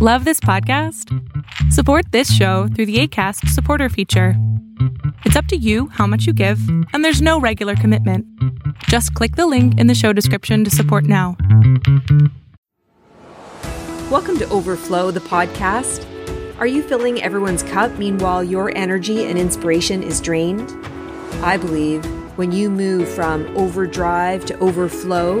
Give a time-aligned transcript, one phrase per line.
[0.00, 1.12] Love this podcast?
[1.72, 4.34] Support this show through the ACAST supporter feature.
[5.24, 6.60] It's up to you how much you give,
[6.92, 8.24] and there's no regular commitment.
[8.84, 11.36] Just click the link in the show description to support now.
[14.08, 16.06] Welcome to Overflow, the podcast.
[16.60, 20.70] Are you filling everyone's cup meanwhile your energy and inspiration is drained?
[21.42, 22.04] I believe
[22.38, 25.40] when you move from overdrive to overflow,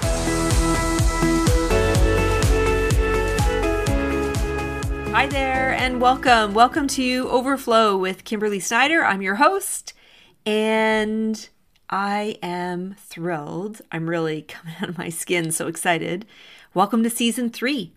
[5.13, 6.53] Hi there, and welcome.
[6.53, 9.03] Welcome to Overflow with Kimberly Snyder.
[9.03, 9.91] I'm your host,
[10.45, 11.49] and
[11.89, 13.81] I am thrilled.
[13.91, 16.25] I'm really coming out of my skin, so excited.
[16.73, 17.91] Welcome to season three.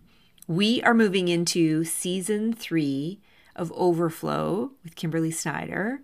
[0.45, 3.21] We are moving into season three
[3.55, 6.01] of Overflow with Kimberly Snyder.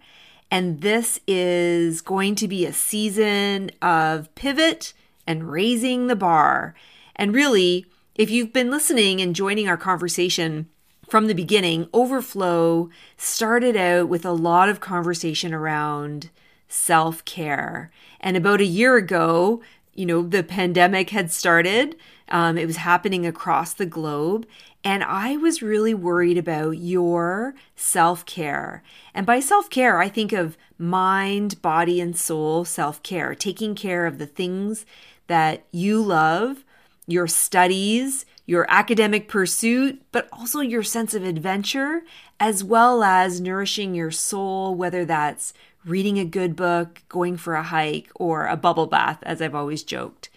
[0.50, 4.94] And this is going to be a season of pivot
[5.28, 6.74] and raising the bar.
[7.18, 10.70] And really, if you've been listening and joining our conversation,
[11.12, 16.30] from the beginning, Overflow started out with a lot of conversation around
[16.70, 17.92] self care.
[18.22, 19.62] And about a year ago,
[19.94, 21.98] you know, the pandemic had started.
[22.30, 24.48] Um, it was happening across the globe.
[24.86, 28.82] And I was really worried about your self care.
[29.14, 34.06] And by self care, I think of mind, body, and soul self care, taking care
[34.06, 34.86] of the things
[35.28, 36.64] that you love,
[37.06, 42.02] your studies, your academic pursuit, but also your sense of adventure,
[42.40, 45.54] as well as nourishing your soul, whether that's
[45.86, 49.84] reading a good book, going for a hike, or a bubble bath, as I've always
[49.84, 50.30] joked.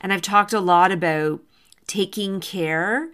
[0.00, 1.40] And I've talked a lot about
[1.86, 3.10] taking care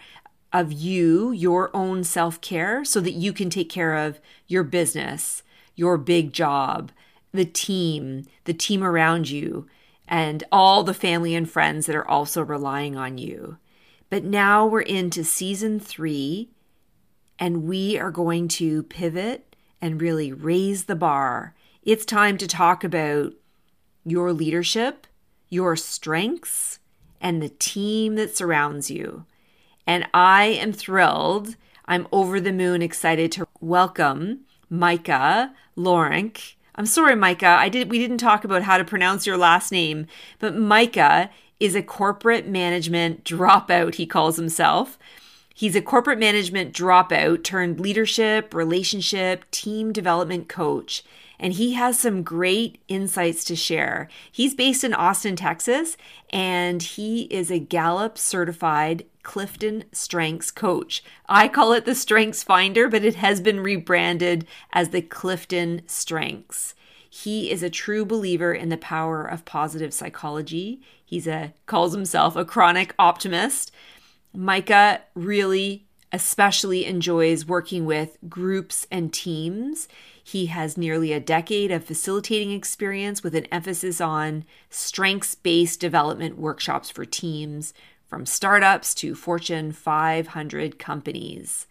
[0.52, 5.42] of you, your own self care, so that you can take care of your business,
[5.74, 6.92] your big job,
[7.32, 9.66] the team, the team around you,
[10.08, 13.58] and all the family and friends that are also relying on you.
[14.08, 16.50] But now we're into season three,
[17.38, 21.54] and we are going to pivot and really raise the bar.
[21.82, 23.34] It's time to talk about
[24.04, 25.06] your leadership,
[25.48, 26.78] your strengths,
[27.20, 29.24] and the team that surrounds you.
[29.86, 31.56] And I am thrilled.
[31.86, 34.40] I'm over the moon excited to welcome
[34.70, 36.56] Micah Lorenc.
[36.74, 37.56] I'm sorry, Micah.
[37.58, 40.06] I did we didn't talk about how to pronounce your last name,
[40.38, 44.98] but Micah is a corporate management dropout, he calls himself.
[45.54, 51.02] He's a corporate management dropout turned leadership, relationship, team development coach,
[51.38, 54.08] and he has some great insights to share.
[54.30, 55.96] He's based in Austin, Texas,
[56.30, 61.02] and he is a Gallup certified Clifton Strengths coach.
[61.28, 66.75] I call it the Strengths Finder, but it has been rebranded as the Clifton Strengths.
[67.22, 70.82] He is a true believer in the power of positive psychology.
[71.02, 73.72] He's a calls himself a chronic optimist.
[74.34, 79.88] Micah really especially enjoys working with groups and teams.
[80.22, 86.36] He has nearly a decade of facilitating experience with an emphasis on strengths based development
[86.36, 87.72] workshops for teams,
[88.06, 91.66] from startups to Fortune 500 companies.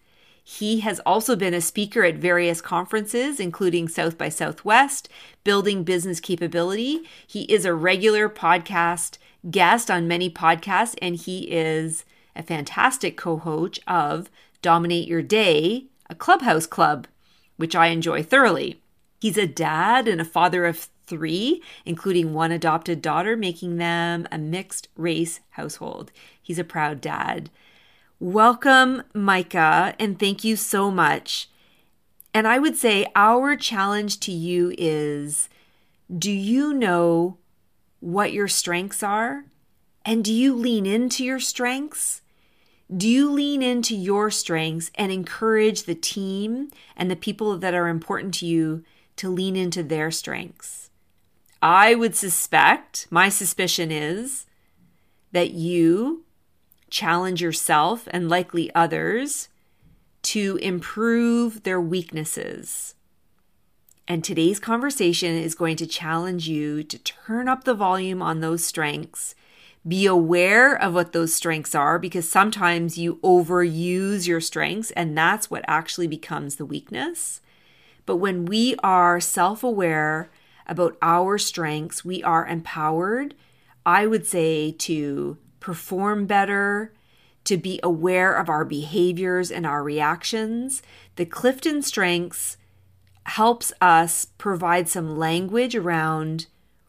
[0.48, 5.10] He has also been a speaker at various conferences, including South by Southwest,
[5.44, 7.02] Building Business Capability.
[7.26, 9.18] He is a regular podcast
[9.50, 12.06] guest on many podcasts, and he is
[12.36, 14.30] a fantastic co host of
[14.62, 17.08] Dominate Your Day, a clubhouse club,
[17.58, 18.80] which I enjoy thoroughly.
[19.20, 24.38] He's a dad and a father of three, including one adopted daughter, making them a
[24.38, 26.12] mixed race household.
[26.40, 27.50] He's a proud dad.
[28.20, 31.50] Welcome, Micah, and thank you so much.
[32.34, 35.50] And I would say our challenge to you is
[36.16, 37.38] do you know
[38.00, 39.46] what your strengths are?
[40.06, 42.22] And do you lean into your strengths?
[42.96, 47.88] Do you lean into your strengths and encourage the team and the people that are
[47.88, 48.84] important to you
[49.18, 50.90] to lean into their strengths?
[51.62, 54.46] I would suspect, my suspicion is
[55.32, 56.25] that you
[56.90, 59.50] challenge yourself and likely others
[60.24, 62.96] to improve their weaknesses.
[64.08, 68.64] And today's conversation is going to challenge you to turn up the volume on those
[68.64, 69.36] strengths.
[69.88, 75.50] Be aware of what those strengths are because sometimes you overuse your strengths and that's
[75.50, 77.42] what actually becomes the weakness.
[78.06, 80.30] But when we are self aware
[80.68, 83.36] about our strengths, we are empowered,
[83.86, 86.94] I would say, to perform better,
[87.44, 90.84] to be aware of our behaviors and our reactions.
[91.16, 92.58] The Clifton Strengths
[93.24, 96.46] helps us provide some language around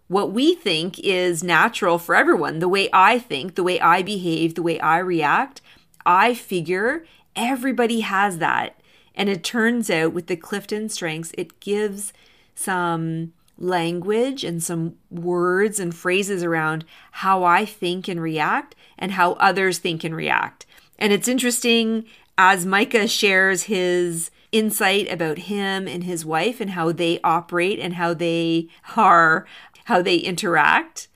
[0.09, 2.59] what we think is natural for everyone.
[2.59, 5.63] The way I think, the way I behave, the way I react,
[6.05, 8.79] I figure everybody has that.
[9.15, 12.13] And it turns out with the Clifton Strengths, it gives
[12.55, 19.33] some language and some words and phrases around how I think and react and how
[19.35, 20.67] others think and react.
[20.99, 22.07] And it's interesting
[22.39, 27.95] as Micah shares his insight about him and his wife and how they operate and
[27.95, 29.47] how they are
[29.85, 31.09] how they interact.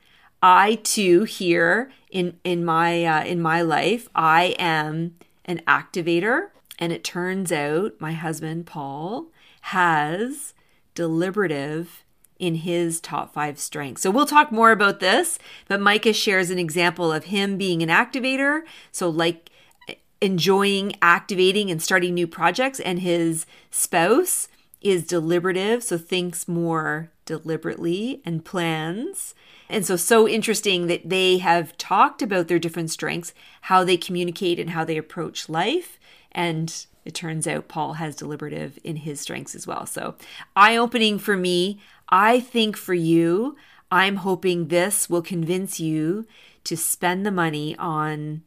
[0.42, 6.48] I too here in in my uh, in my life I am an activator
[6.78, 9.26] and it turns out my husband Paul
[9.62, 10.54] has
[10.94, 12.04] deliberative
[12.40, 14.02] in his top five strengths.
[14.02, 15.38] So we'll talk more about this,
[15.68, 18.62] but Micah shares an example of him being an activator.
[18.90, 19.50] So, like
[20.20, 24.48] enjoying activating and starting new projects, and his spouse
[24.80, 29.34] is deliberative, so thinks more deliberately and plans.
[29.68, 33.32] And so, so interesting that they have talked about their different strengths,
[33.62, 35.98] how they communicate, and how they approach life.
[36.32, 39.86] And it turns out Paul has deliberative in his strengths as well.
[39.86, 40.16] So,
[40.56, 41.80] eye opening for me.
[42.10, 43.56] I think for you,
[43.90, 46.26] I'm hoping this will convince you
[46.64, 48.42] to spend the money on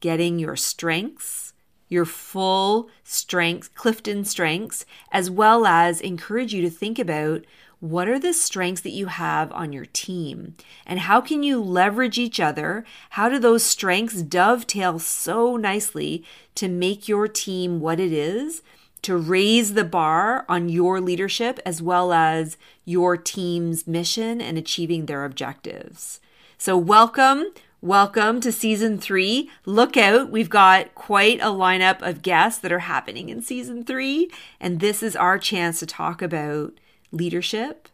[0.00, 1.52] getting your strengths,
[1.88, 7.44] your full strengths, Clifton strengths, as well as encourage you to think about
[7.80, 10.54] what are the strengths that you have on your team
[10.86, 12.84] and how can you leverage each other?
[13.10, 16.24] How do those strengths dovetail so nicely
[16.54, 18.62] to make your team what it is?
[19.04, 25.06] To raise the bar on your leadership as well as your team's mission and achieving
[25.06, 26.20] their objectives.
[26.58, 27.46] So, welcome.
[27.82, 29.50] Welcome to season three.
[29.66, 34.30] Look out, we've got quite a lineup of guests that are happening in season three.
[34.58, 36.72] And this is our chance to talk about
[37.12, 37.90] leadership,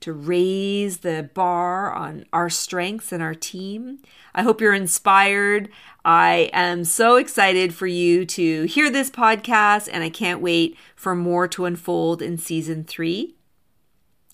[0.00, 3.98] to raise the bar on our strengths and our team.
[4.34, 5.68] I hope you're inspired.
[6.04, 11.14] I am so excited for you to hear this podcast, and I can't wait for
[11.14, 13.34] more to unfold in season three.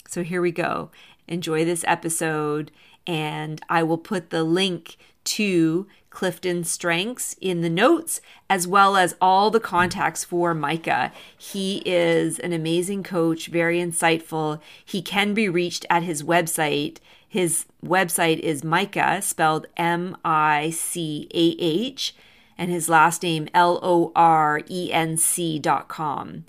[0.08, 0.90] So here we go.
[1.28, 2.70] Enjoy this episode,
[3.06, 9.16] and I will put the link to Clifton Strengths in the notes, as well as
[9.20, 11.10] all the contacts for Micah.
[11.36, 14.60] He is an amazing coach, very insightful.
[14.84, 16.98] He can be reached at his website.
[17.26, 22.14] His website is Micah, spelled M I C A H,
[22.58, 26.44] and his last name L O R E N C dot com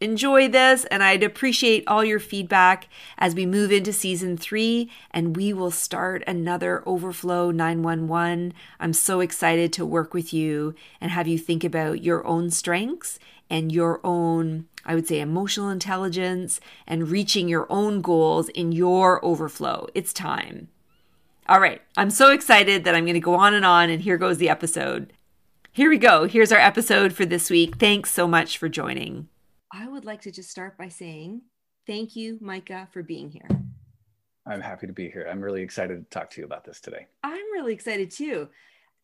[0.00, 5.36] enjoy this, and I'd appreciate all your feedback as we move into season three and
[5.36, 8.54] we will start another Overflow 911.
[8.78, 13.18] I'm so excited to work with you and have you think about your own strengths
[13.50, 19.24] and your own, I would say, emotional intelligence and reaching your own goals in your
[19.24, 19.88] overflow.
[19.94, 20.68] It's time.
[21.48, 24.18] All right, I'm so excited that I'm going to go on and on, and here
[24.18, 25.14] goes the episode.
[25.72, 26.26] Here we go.
[26.26, 27.76] Here's our episode for this week.
[27.76, 29.28] Thanks so much for joining.
[29.72, 31.42] I would like to just start by saying
[31.86, 33.48] thank you, Micah, for being here.
[34.46, 35.26] I'm happy to be here.
[35.30, 37.06] I'm really excited to talk to you about this today.
[37.22, 38.48] I'm really excited too.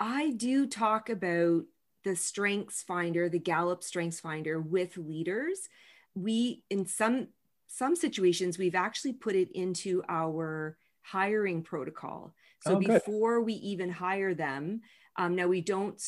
[0.01, 1.65] I do talk about
[2.05, 5.69] the Strengths Finder, the Gallup Strengths Finder with leaders.
[6.15, 7.29] We, in some
[7.67, 12.35] some situations, we've actually put it into our hiring protocol.
[12.61, 14.81] So oh, before we even hire them,
[15.17, 16.01] um, now we don't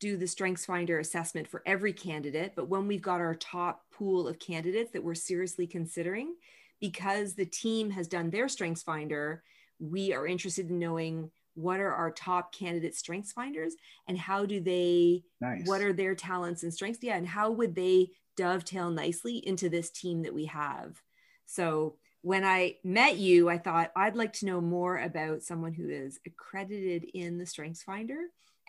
[0.00, 4.28] do the strengths finder assessment for every candidate but when we've got our top pool
[4.28, 6.34] of candidates that we're seriously considering
[6.80, 9.42] because the team has done their strengths finder
[9.78, 13.74] we are interested in knowing what are our top candidate strengths finders
[14.06, 15.66] and how do they nice.
[15.66, 19.90] what are their talents and strengths yeah and how would they dovetail nicely into this
[19.90, 21.02] team that we have
[21.46, 25.88] so when i met you i thought i'd like to know more about someone who
[25.88, 28.20] is accredited in the strengths finder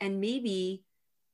[0.01, 0.83] and maybe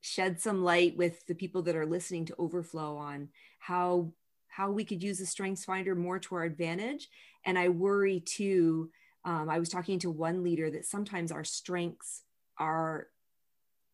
[0.05, 4.11] shed some light with the people that are listening to overflow on how
[4.47, 7.09] how we could use the strengths finder more to our advantage.
[7.43, 8.91] And i worry too
[9.23, 12.21] um, i was talking to one leader that sometimes our strengths
[12.59, 13.07] are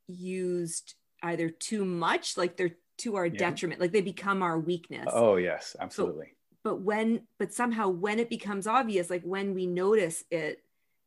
[0.08, 3.38] used either too much like they're to our yeah.
[3.38, 5.08] detriment like they become our weakness.
[5.14, 6.34] Oh yes absolutely.
[6.64, 10.62] But, but when but somehow when it becomes obvious like when we notice it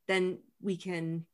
[0.08, 1.26] then we can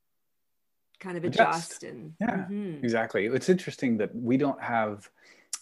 [1.01, 1.83] kind of adjust, adjust.
[1.83, 2.85] and yeah mm-hmm.
[2.85, 5.09] exactly it's interesting that we don't have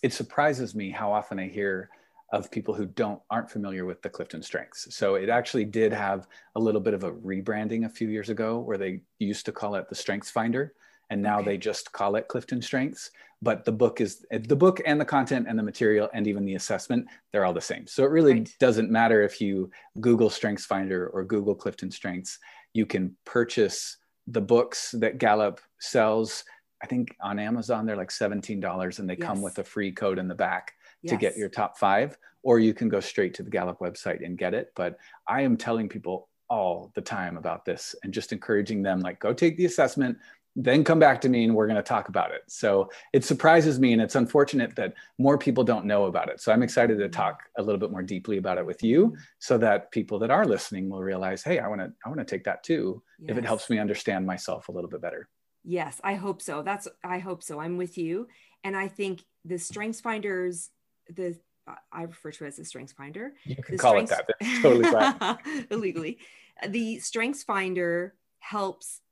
[0.02, 1.90] it surprises me how often i hear
[2.32, 6.26] of people who don't aren't familiar with the clifton strengths so it actually did have
[6.56, 9.74] a little bit of a rebranding a few years ago where they used to call
[9.76, 10.74] it the strengths finder
[11.10, 11.50] and now okay.
[11.50, 15.46] they just call it clifton strengths but the book is the book and the content
[15.48, 18.56] and the material and even the assessment they're all the same so it really right.
[18.58, 22.38] doesn't matter if you google strengths finder or google clifton strengths
[22.74, 23.96] you can purchase
[24.30, 26.44] the books that gallup sells
[26.82, 29.26] i think on amazon they're like $17 and they yes.
[29.26, 31.12] come with a free code in the back yes.
[31.12, 34.38] to get your top five or you can go straight to the gallup website and
[34.38, 38.82] get it but i am telling people all the time about this and just encouraging
[38.82, 40.16] them like go take the assessment
[40.60, 42.42] then come back to me and we're going to talk about it.
[42.48, 46.40] So it surprises me and it's unfortunate that more people don't know about it.
[46.40, 47.12] So I'm excited to mm-hmm.
[47.12, 50.44] talk a little bit more deeply about it with you so that people that are
[50.44, 53.30] listening will realize, hey, I want to I want to take that too yes.
[53.30, 55.28] if it helps me understand myself a little bit better.
[55.62, 56.62] Yes, I hope so.
[56.62, 57.60] That's I hope so.
[57.60, 58.26] I'm with you.
[58.64, 60.70] And I think the strengths finders
[61.08, 61.38] the
[61.92, 63.34] I refer to it as the strengths finder.
[63.44, 64.36] You can the call strengths, it that.
[64.40, 65.66] That's totally fine.
[65.70, 66.18] illegally.
[66.66, 69.02] The strengths finder helps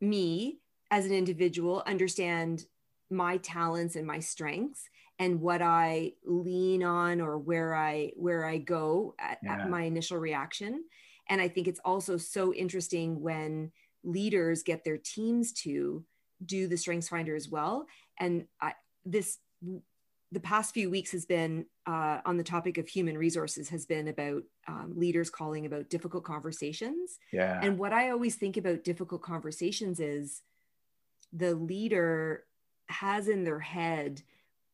[0.00, 0.58] me
[0.90, 2.66] as an individual understand
[3.10, 4.88] my talents and my strengths
[5.18, 9.62] and what I lean on or where I where I go at, yeah.
[9.62, 10.84] at, my initial reaction.
[11.28, 13.72] And I think it's also so interesting when
[14.04, 16.04] leaders get their teams to
[16.44, 17.86] do the strengths finder as well.
[18.18, 18.74] And I,
[19.04, 19.38] this
[20.32, 24.08] the past few weeks has been uh, on the topic of human resources has been
[24.08, 27.18] about um, leaders calling about difficult conversations.
[27.32, 27.60] Yeah.
[27.62, 30.42] And what I always think about difficult conversations is
[31.36, 32.44] the leader
[32.88, 34.22] has in their head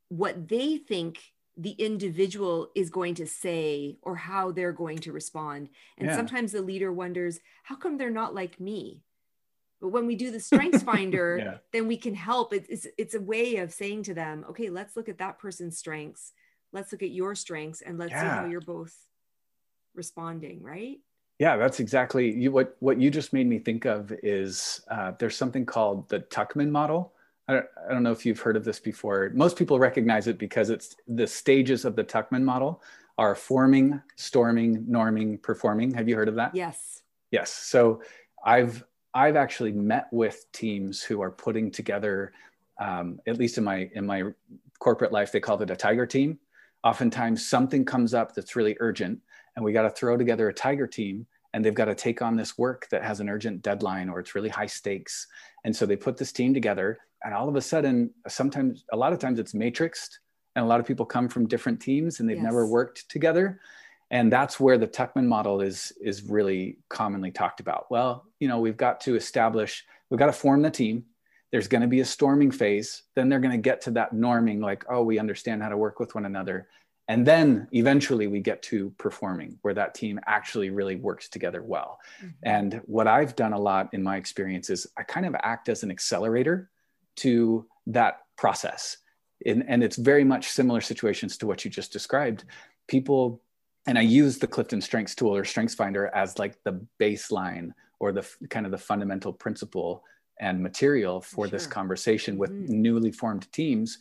[0.09, 1.19] what they think
[1.57, 5.69] the individual is going to say or how they're going to respond.
[5.99, 6.17] And yeah.
[6.17, 9.03] sometimes the leader wonders, how come they're not like me?
[9.81, 11.57] But when we do the strengths finder, yeah.
[11.73, 12.55] then we can help.
[12.55, 16.33] It's, it's a way of saying to them, okay, let's look at that person's strengths.
[16.73, 18.21] Let's look at your strengths and let's yeah.
[18.21, 18.95] see how you're both
[19.95, 20.99] responding, right?
[21.43, 25.37] Yeah, that's exactly you, what what you just made me think of is uh, there's
[25.37, 27.15] something called the Tuckman model.
[27.49, 29.29] I don't, I don't know if you've heard of this before.
[29.35, 32.81] Most people recognize it because it's the stages of the Tuckman model
[33.19, 35.93] are forming, storming, norming, performing.
[35.95, 36.55] Have you heard of that?
[36.55, 37.03] Yes.
[37.33, 37.51] Yes.
[37.53, 38.03] So
[38.45, 42.35] I've I've actually met with teams who are putting together,
[42.79, 44.23] um, at least in my in my
[44.79, 46.39] corporate life, they called it a tiger team.
[46.85, 49.19] Oftentimes, something comes up that's really urgent,
[49.57, 52.37] and we got to throw together a tiger team and they've got to take on
[52.37, 55.27] this work that has an urgent deadline or it's really high stakes.
[55.65, 59.13] And so they put this team together, and all of a sudden, sometimes, a lot
[59.13, 60.19] of times it's matrixed,
[60.57, 62.45] and a lot of people come from different teams and they've yes.
[62.45, 63.61] never worked together.
[64.11, 67.91] And that's where the Tuckman model is, is really commonly talked about.
[67.91, 71.05] Well, you know, we've got to establish, we've got to form the team.
[71.51, 73.05] There's going to be a storming phase.
[73.15, 75.99] Then they're going to get to that norming, like, oh, we understand how to work
[75.99, 76.69] with one another
[77.09, 81.99] and then eventually we get to performing where that team actually really works together well
[82.19, 82.29] mm-hmm.
[82.43, 85.83] and what i've done a lot in my experience is i kind of act as
[85.83, 86.71] an accelerator
[87.17, 88.99] to that process
[89.45, 92.45] and, and it's very much similar situations to what you just described
[92.89, 93.43] people
[93.87, 98.13] and i use the clifton strengths tool or strengths finder as like the baseline or
[98.13, 100.03] the kind of the fundamental principle
[100.41, 101.51] and material for sure.
[101.51, 102.83] this conversation with mm-hmm.
[102.83, 103.99] newly formed teams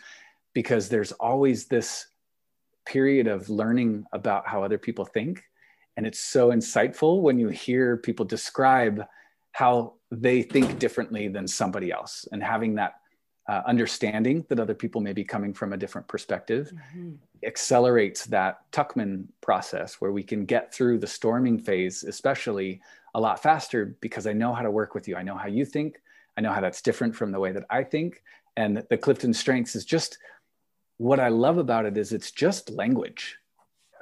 [0.53, 2.08] because there's always this
[2.85, 5.43] period of learning about how other people think.
[5.97, 9.05] And it's so insightful when you hear people describe
[9.51, 12.95] how they think differently than somebody else and having that
[13.50, 17.13] uh, understanding that other people may be coming from a different perspective mm-hmm.
[17.45, 22.81] accelerates that Tuckman process where we can get through the storming phase, especially
[23.13, 25.15] a lot faster because I know how to work with you.
[25.15, 26.01] I know how you think.
[26.38, 28.23] I know how that's different from the way that I think.
[28.55, 30.17] And the Clifton Strengths is just
[31.01, 33.36] what I love about it is it's just language.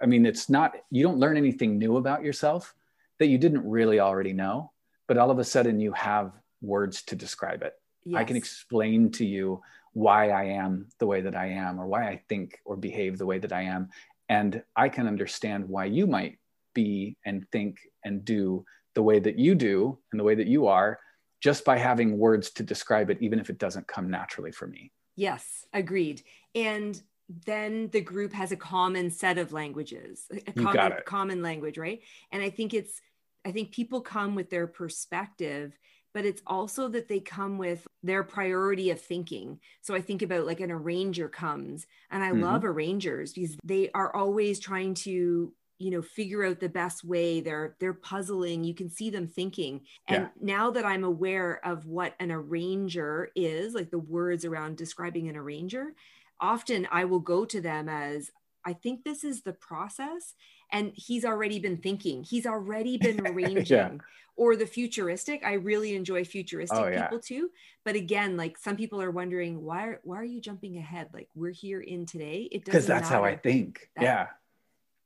[0.01, 2.75] I mean, it's not, you don't learn anything new about yourself
[3.20, 4.74] that you didn't really already know,
[5.08, 7.75] but all of a sudden you have words to describe it.
[8.03, 8.20] Yes.
[8.20, 9.62] I can explain to you
[9.94, 13.25] why I am the way that I am, or why I think or behave the
[13.25, 13.91] way that I am.
[14.27, 16.38] And I can understand why you might
[16.74, 20.68] be and think and do the way that you do and the way that you
[20.68, 21.00] are
[21.39, 24.91] just by having words to describe it, even if it doesn't come naturally for me.
[25.19, 26.23] Yes, agreed.
[26.55, 26.99] And
[27.45, 31.99] then the group has a common set of languages, a common, common language, right?
[32.31, 33.01] And I think it's,
[33.45, 35.77] I think people come with their perspective,
[36.13, 39.59] but it's also that they come with their priority of thinking.
[39.81, 42.43] So I think about like an arranger comes, and I mm-hmm.
[42.43, 47.41] love arrangers because they are always trying to you know figure out the best way
[47.41, 50.29] they're they're puzzling you can see them thinking and yeah.
[50.41, 55.36] now that i'm aware of what an arranger is like the words around describing an
[55.38, 55.93] arranger
[56.39, 58.31] often I will go to them as,
[58.65, 60.36] I think this is the process.
[60.71, 63.65] And he's already been thinking, he's already been arranging.
[63.65, 63.91] yeah.
[64.36, 65.43] Or the futuristic.
[65.43, 67.03] I really enjoy futuristic oh, yeah.
[67.03, 67.50] people too.
[67.83, 71.09] But again, like some people are wondering, why are, why are you jumping ahead?
[71.13, 72.48] Like we're here in today.
[72.50, 73.15] It doesn't Because that's matter.
[73.15, 73.89] how I think.
[73.98, 74.27] That, yeah.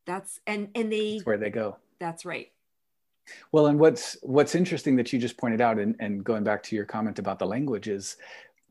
[0.06, 1.78] That's and and they that's where they go.
[2.00, 2.52] That's right.
[3.52, 6.76] Well, and what's what's interesting that you just pointed out, and, and going back to
[6.76, 8.18] your comment about the language is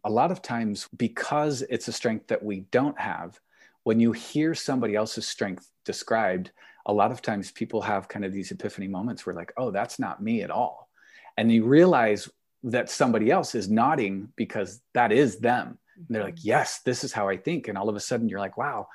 [0.04, 3.38] a lot of times because it's a strength that we don't have
[3.84, 6.50] when you hear somebody else's strength described
[6.86, 9.98] a lot of times people have kind of these epiphany moments where like oh that's
[9.98, 10.88] not me at all
[11.36, 12.28] and you realize
[12.64, 16.48] that somebody else is nodding because that is them and they're like mm-hmm.
[16.48, 18.88] yes this is how i think and all of a sudden you're like wow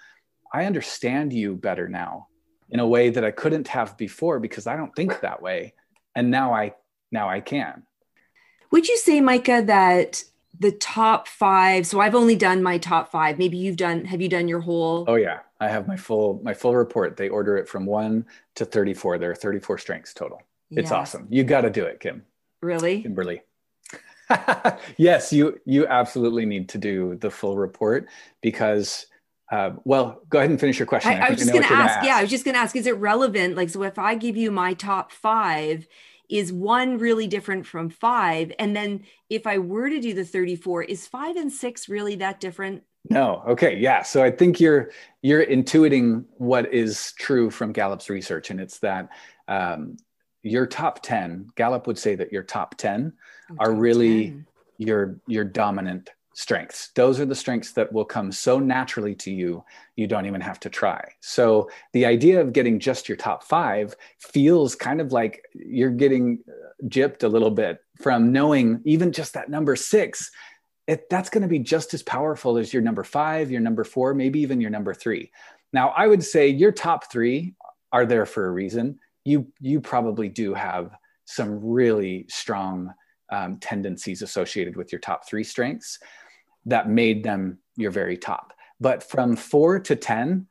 [0.54, 2.28] i understand you better now
[2.70, 5.74] in a way that i couldn't have before because i don't think that way.
[6.16, 6.74] And now i
[7.12, 7.84] now i can.
[8.72, 10.24] Would you say micah that
[10.60, 13.38] the top five so i've only done my top five.
[13.38, 15.06] Maybe you've done have you done your whole?
[15.08, 15.40] Oh yeah.
[15.60, 17.18] I have my full my full report.
[17.18, 18.26] They order it from 1
[18.56, 20.42] to 34 there are 34 strengths total.
[20.70, 21.28] It's awesome.
[21.30, 22.26] You got to do it kim.
[22.62, 23.02] Really?
[23.02, 23.42] Kimberly.
[24.98, 28.08] Yes you you absolutely need to do the full report
[28.42, 29.06] because
[29.52, 32.06] uh, well go ahead and finish your question i, I was just going to ask
[32.06, 34.36] yeah i was just going to ask is it relevant like so if i give
[34.36, 35.88] you my top five
[36.30, 38.52] is one really different from five?
[38.60, 42.40] And then if I were to do the 34, is five and six really that
[42.40, 42.84] different?
[43.10, 43.44] No.
[43.48, 43.78] Okay.
[43.78, 44.04] Yeah.
[44.04, 49.10] So I think you're you're intuiting what is true from Gallup's research, and it's that
[49.48, 49.96] um,
[50.44, 51.48] your top ten.
[51.56, 53.14] Gallup would say that your top ten
[53.52, 54.48] oh, are top really 10.
[54.78, 56.92] your your dominant strengths.
[56.94, 60.60] Those are the strengths that will come so naturally to you, you don't even have
[60.60, 61.04] to try.
[61.20, 66.44] So the idea of getting just your top five feels kind of like you're getting
[66.48, 70.30] uh, gypped a little bit from knowing even just that number six.
[70.86, 74.14] It, that's going to be just as powerful as your number five, your number four,
[74.14, 75.32] maybe even your number three.
[75.74, 77.56] Now, I would say your top three
[77.92, 79.00] are there for a reason.
[79.26, 80.96] You you probably do have
[81.26, 82.94] some really strong
[83.32, 85.98] um, tendencies associated with your top three strengths
[86.68, 88.54] that made them your very top.
[88.80, 90.48] But from four to 10,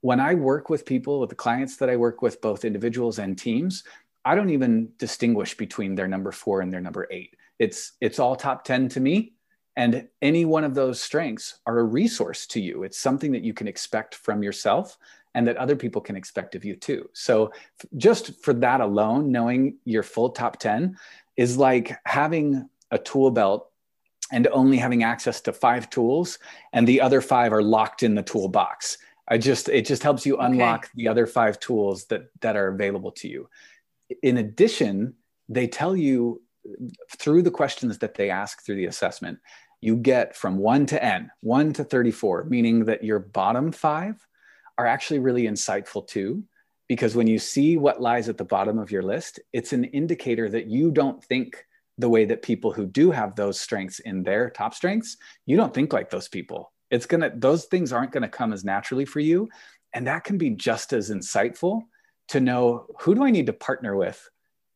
[0.00, 3.36] when I work with people, with the clients that I work with, both individuals and
[3.36, 3.82] teams,
[4.24, 7.36] I don't even distinguish between their number four and their number eight.
[7.58, 9.32] It's it's all top 10 to me.
[9.76, 12.84] And any one of those strengths are a resource to you.
[12.84, 14.96] It's something that you can expect from yourself
[15.34, 17.10] and that other people can expect of you too.
[17.12, 17.52] So
[17.96, 20.96] just for that alone, knowing your full top 10
[21.36, 23.70] is like having a tool belt
[24.32, 26.38] and only having access to five tools
[26.72, 30.36] and the other five are locked in the toolbox i just it just helps you
[30.38, 30.90] unlock okay.
[30.96, 33.48] the other five tools that that are available to you
[34.22, 35.14] in addition
[35.48, 36.40] they tell you
[37.18, 39.38] through the questions that they ask through the assessment
[39.80, 44.26] you get from 1 to n 1 to 34 meaning that your bottom five
[44.78, 46.42] are actually really insightful too
[46.88, 50.48] because when you see what lies at the bottom of your list it's an indicator
[50.48, 51.66] that you don't think
[51.98, 55.72] the way that people who do have those strengths in their top strengths, you don't
[55.72, 56.72] think like those people.
[56.90, 59.48] It's gonna, those things aren't gonna come as naturally for you.
[59.92, 61.82] And that can be just as insightful
[62.28, 64.28] to know who do I need to partner with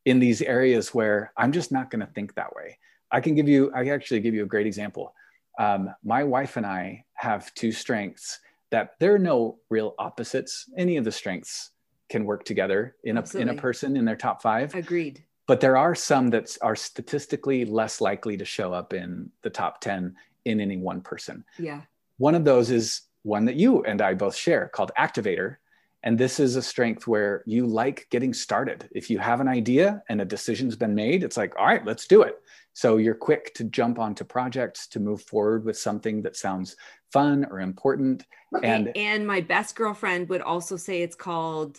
[0.04, 2.78] in these areas where I'm just not gonna think that way.
[3.10, 5.14] I can give you, I actually give you a great example.
[5.58, 8.38] Um, my wife and I have two strengths
[8.70, 10.66] that there are no real opposites.
[10.76, 11.70] Any of the strengths
[12.10, 14.74] can work together in a, in a person in their top five.
[14.74, 19.50] Agreed but there are some that are statistically less likely to show up in the
[19.50, 21.42] top 10 in any one person.
[21.58, 21.80] Yeah.
[22.18, 25.56] One of those is one that you and I both share called activator.
[26.02, 28.88] And this is a strength where you like getting started.
[28.92, 32.06] If you have an idea and a decision's been made, it's like, all right, let's
[32.06, 32.36] do it.
[32.74, 36.76] So you're quick to jump onto projects to move forward with something that sounds
[37.10, 38.26] fun or important.
[38.62, 41.78] And and my best girlfriend would also say it's called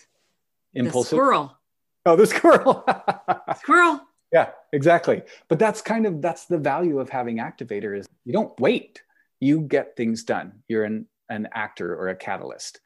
[0.74, 1.59] impulsive squirrel.
[2.10, 2.84] Oh, the squirrel.
[3.58, 4.02] squirrel.
[4.34, 5.22] Yeah, exactly.
[5.48, 9.04] But that's kind of that's the value of having activator is you don't wait.
[9.40, 10.64] You get things done.
[10.68, 12.82] You're an, an actor or a catalyst.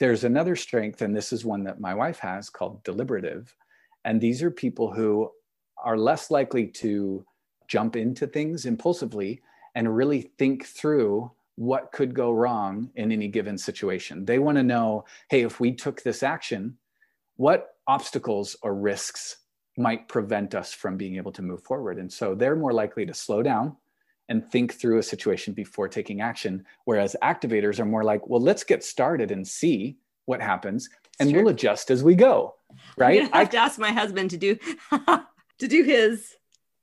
[0.00, 3.54] There's another strength, and this is one that my wife has called deliberative.
[4.06, 5.30] And these are people who
[5.76, 7.26] are less likely to
[7.68, 9.42] jump into things impulsively
[9.74, 14.24] and really think through what could go wrong in any given situation.
[14.24, 16.78] They want to know, hey, if we took this action,
[17.36, 19.38] what obstacles or risks
[19.76, 21.98] might prevent us from being able to move forward?
[21.98, 23.76] And so they're more likely to slow down
[24.28, 26.64] and think through a situation before taking action.
[26.84, 30.88] Whereas activators are more like, well, let's get started and see what happens
[31.20, 31.42] and sure.
[31.42, 32.54] we'll adjust as we go.
[32.96, 33.28] Right.
[33.32, 34.56] I have to ask my husband to do
[35.58, 36.36] to do his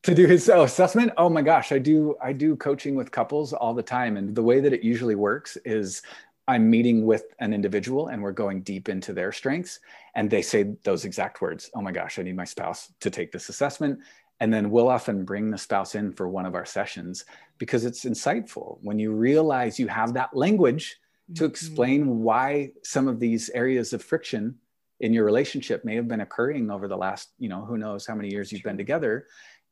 [0.04, 3.52] to do his oh, assessment oh my gosh i do i do coaching with couples
[3.52, 6.02] all the time and the way that it usually works is
[6.50, 9.80] i'm meeting with an individual and we're going deep into their strengths
[10.16, 13.32] and they say those exact words oh my gosh i need my spouse to take
[13.32, 14.00] this assessment.
[14.42, 17.26] And then we'll often bring the spouse in for one of our sessions
[17.58, 18.78] because it's insightful.
[18.82, 20.98] When you realize you have that language
[21.36, 21.52] to mm-hmm.
[21.52, 24.56] explain why some of these areas of friction
[25.02, 28.16] in your relationship may have been occurring over the last you know who knows how
[28.16, 29.28] many years you've been together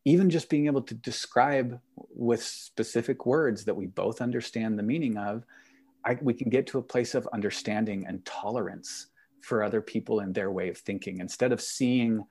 [0.08, 1.82] even just being able to describe
[2.16, 5.44] with specific words that we both understand the meaning of,
[6.08, 9.08] I, we can get to a place of understanding and tolerance
[9.42, 12.26] for other people and their way of thinking instead of seeing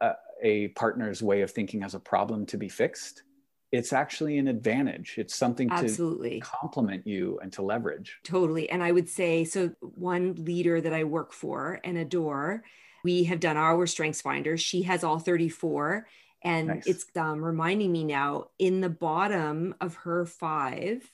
[0.00, 3.24] a, a partner's way of thinking as a problem to be fixed
[3.72, 5.14] it's actually an advantage.
[5.16, 6.40] It's something Absolutely.
[6.40, 8.18] to complement you and to leverage.
[8.24, 8.68] Totally.
[8.68, 12.64] And I would say so one leader that I work for and adore,
[13.04, 14.56] we have done our strengths finder.
[14.56, 16.06] She has all 34
[16.42, 16.86] and nice.
[16.86, 21.08] it's um, reminding me now in the bottom of her five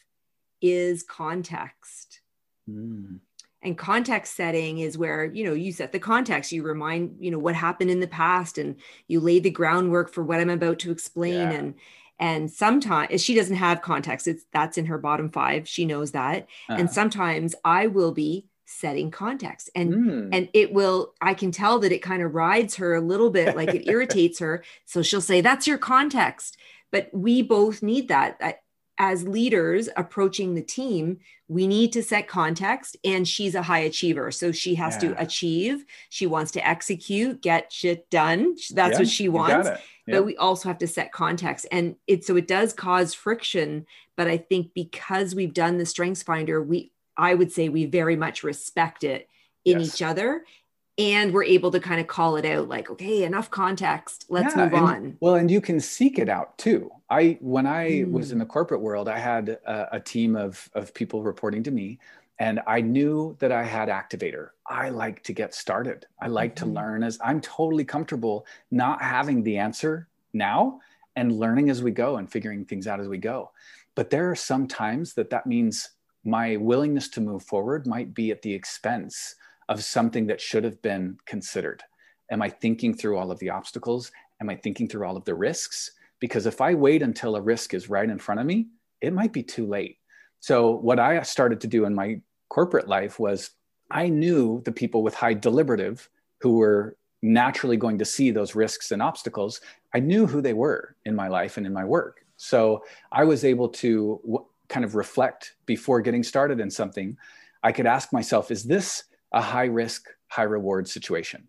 [0.61, 2.21] is context.
[2.69, 3.21] Mm.
[3.63, 7.39] And context setting is where, you know, you set the context, you remind, you know,
[7.39, 8.77] what happened in the past and
[9.09, 11.35] you lay the groundwork for what I'm about to explain.
[11.35, 11.51] Yeah.
[11.51, 11.75] And
[12.19, 15.69] and sometimes she doesn't have context, it's that's in her bottom five.
[15.69, 16.45] She knows that.
[16.69, 16.77] Uh-huh.
[16.79, 20.29] And sometimes I will be setting context and mm.
[20.33, 23.55] and it will i can tell that it kind of rides her a little bit
[23.55, 26.57] like it irritates her so she'll say that's your context
[26.91, 28.37] but we both need that
[28.99, 34.33] as leaders approaching the team we need to set context and she's a high achiever.
[34.33, 35.11] So she has yeah.
[35.11, 35.85] to achieve.
[36.09, 38.57] She wants to execute get shit done.
[38.73, 39.69] That's yeah, what she wants.
[40.09, 41.67] but we also have to set context.
[41.71, 46.23] And it so it does cause friction but i think because we've done the strengths
[46.23, 49.29] finder we I would say we very much respect it
[49.65, 49.95] in yes.
[49.95, 50.45] each other
[50.99, 54.65] and we're able to kind of call it out like okay enough context let's yeah,
[54.65, 55.17] move and, on.
[55.21, 56.91] well and you can seek it out too.
[57.09, 58.11] I when i mm.
[58.11, 61.71] was in the corporate world i had a, a, team of of people reporting to
[61.71, 61.99] me
[62.39, 64.51] and i knew that i had activator.
[64.69, 66.07] I like to get started.
[66.21, 66.67] I like mm-hmm.
[66.67, 70.81] to learn as i'm totally comfortable not having the answer now
[71.15, 73.51] and learning as we go and figuring things out as we go.
[73.95, 75.91] But there are some times that that means
[76.25, 79.37] my willingness to move forward might be at the expense
[79.69, 81.83] of something that should have been considered.
[82.31, 84.11] Am I thinking through all of the obstacles?
[84.41, 85.91] Am I thinking through all of the risks?
[86.21, 88.69] Because if I wait until a risk is right in front of me,
[89.01, 89.99] it might be too late.
[90.41, 93.51] So, what I started to do in my corporate life was
[93.91, 96.09] I knew the people with high deliberative
[96.41, 99.61] who were naturally going to see those risks and obstacles.
[99.95, 102.25] I knew who they were in my life and in my work.
[102.37, 107.17] So, I was able to kind of reflect before getting started in something,
[107.63, 111.49] I could ask myself, is this a high risk, high reward situation?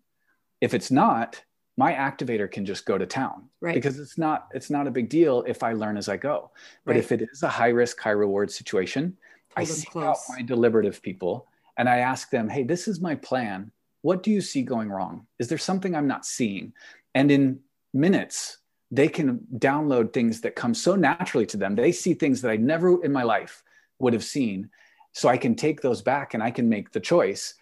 [0.60, 1.42] If it's not,
[1.76, 3.74] my activator can just go to town right.
[3.74, 6.50] because it's not it's not a big deal if I learn as I go.
[6.84, 6.98] But right.
[6.98, 9.16] if it is a high risk, high reward situation,
[9.56, 10.04] Hold I seek close.
[10.04, 13.70] out my deliberative people and I ask them, "Hey, this is my plan.
[14.02, 15.26] What do you see going wrong?
[15.38, 16.72] Is there something I'm not seeing?"
[17.14, 17.60] And in
[17.94, 18.58] minutes,
[18.90, 21.76] they can download things that come so naturally to them.
[21.76, 23.62] They see things that I never in my life
[23.98, 24.70] would have seen.
[25.12, 27.54] So I can take those back and I can make the choice.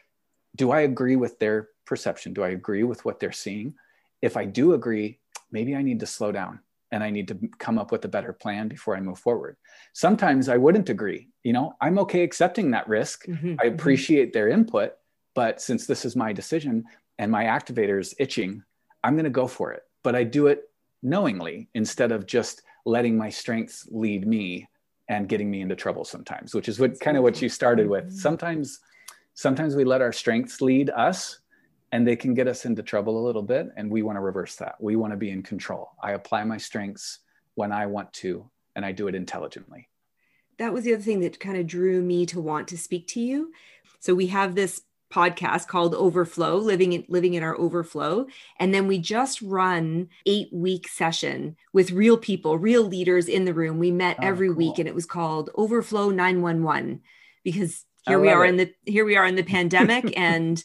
[0.56, 2.32] Do I agree with their perception?
[2.32, 3.74] Do I agree with what they're seeing?
[4.22, 5.20] If I do agree,
[5.52, 8.32] maybe I need to slow down and I need to come up with a better
[8.32, 9.56] plan before I move forward.
[9.92, 11.28] Sometimes I wouldn't agree.
[11.42, 13.26] You know, I'm okay accepting that risk.
[13.26, 13.74] Mm-hmm, I mm-hmm.
[13.74, 14.38] appreciate mm-hmm.
[14.38, 14.92] their input,
[15.34, 16.84] but since this is my decision
[17.18, 18.62] and my activator is itching,
[19.04, 19.82] I'm going to go for it.
[20.02, 20.64] But I do it
[21.02, 24.68] knowingly instead of just letting my strengths lead me
[25.08, 28.12] and getting me into trouble sometimes which is what kind of what you started with
[28.12, 28.80] sometimes
[29.36, 31.38] sometimes we let our strengths lead us
[31.92, 34.56] and they can get us into trouble a little bit and we want to reverse
[34.56, 37.20] that we want to be in control i apply my strengths
[37.54, 39.88] when i want to and i do it intelligently
[40.58, 43.20] that was the other thing that kind of drew me to want to speak to
[43.20, 43.52] you
[44.00, 48.26] so we have this podcast called Overflow, living in living in our overflow.
[48.58, 53.54] And then we just run eight week session with real people, real leaders in the
[53.54, 53.78] room.
[53.78, 54.56] We met oh, every cool.
[54.56, 57.02] week and it was called Overflow 911
[57.44, 58.48] because here we are it.
[58.48, 60.62] in the here we are in the pandemic and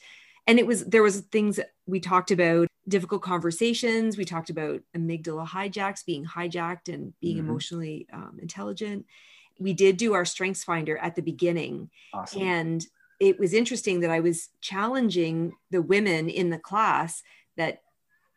[0.47, 5.47] and it was there was things we talked about difficult conversations we talked about amygdala
[5.47, 7.49] hijacks being hijacked and being mm-hmm.
[7.49, 9.05] emotionally um, intelligent
[9.59, 12.41] we did do our strengths finder at the beginning Awesome.
[12.41, 12.85] and
[13.19, 17.21] it was interesting that i was challenging the women in the class
[17.57, 17.83] that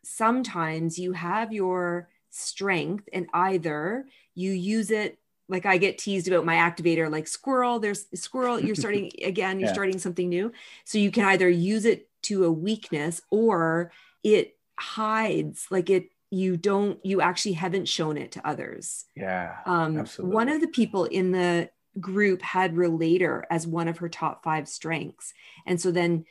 [0.03, 5.17] sometimes you have your strength and either you use it
[5.49, 9.67] like i get teased about my activator like squirrel there's squirrel you're starting again you're
[9.69, 9.73] Yeah.
[9.73, 10.51] starting something new
[10.83, 13.91] so you can either use it to a weakness or
[14.23, 19.57] it hides like it you don't you actually haven't shown it to others yeah.
[19.65, 20.35] um, Absolutely.
[20.35, 24.67] one of the people in the group had relator as one of her top five
[24.67, 25.33] strengths.
[25.65, 26.25] And so then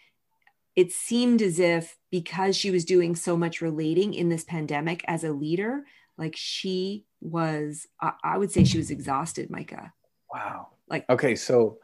[0.77, 5.25] it seemed as if because she was doing so much relating in this pandemic as
[5.25, 5.85] a leader,
[6.19, 9.93] like she was, I, I would say she was exhausted, Micah.
[10.33, 10.69] Wow.
[10.89, 11.79] Like- okay, so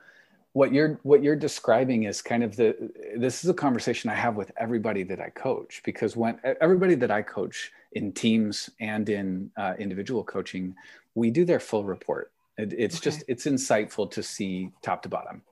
[0.53, 4.35] what you're what you're describing is kind of the this is a conversation I have
[4.35, 9.51] with everybody that I coach because when everybody that I coach in teams and in
[9.57, 10.75] uh, individual coaching,
[11.15, 12.33] we do their full report.
[12.59, 13.05] It, it's Okay.
[13.05, 15.43] just it's insightful to see top to bottom,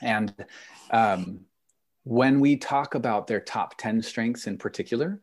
[0.00, 0.34] and
[0.90, 1.40] um,
[2.04, 5.20] when we talk about their top ten strengths in particular,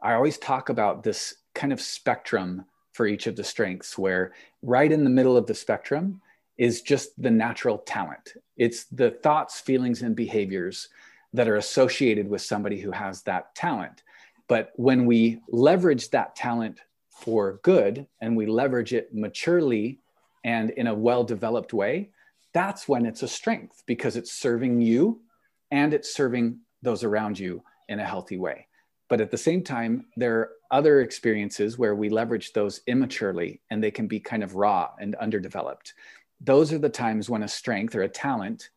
[0.00, 2.64] I always talk about this kind of spectrum
[3.02, 6.20] for each of the strengths, where right in the middle of the spectrum
[6.56, 8.34] is just the natural talent.
[8.56, 10.88] It's the thoughts, feelings, and behaviors
[11.32, 14.04] that are associated with somebody who has that talent.
[14.46, 16.78] But when we leverage that talent
[17.10, 19.98] for good and we leverage it maturely
[20.44, 22.10] and in a well developed way,
[22.54, 25.22] that's when it's a strength because it's serving you
[25.72, 28.68] and it's serving those around you in a healthy way.
[29.12, 33.84] But at the same time, there are other experiences where we leverage those immaturely and
[33.84, 35.92] they can be kind of raw and underdeveloped.
[36.40, 38.70] Those are the times when a strength or a talent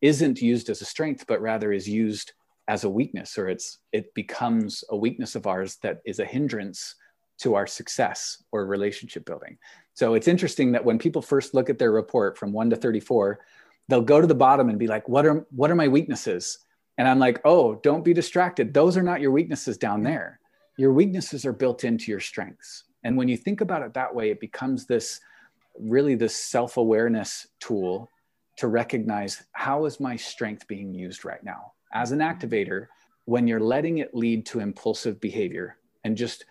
[0.00, 2.30] isn't used as a strength, but rather is used
[2.68, 6.94] as a weakness, or it's it becomes a weakness of ours that is a hindrance
[7.38, 9.58] to our success or relationship building.
[9.94, 13.40] So it's interesting that when people first look at their report from 1 to 34,
[13.88, 16.60] they'll go to the bottom and be like, "What are what are my weaknesses?"
[16.98, 18.74] And I'm like, "Oh, don't be distracted.
[18.74, 20.12] Those are not your weaknesses down mm-hmm.
[20.12, 20.40] there.
[20.76, 24.30] Your weaknesses are built into your strengths." And when you think about it that way,
[24.30, 25.20] it becomes this
[25.78, 28.10] really this self-awareness tool
[28.58, 32.38] to recognize how is my strength being used right now as an mm-hmm.
[32.38, 32.86] activator
[33.24, 36.44] when you're letting it lead to impulsive behavior and just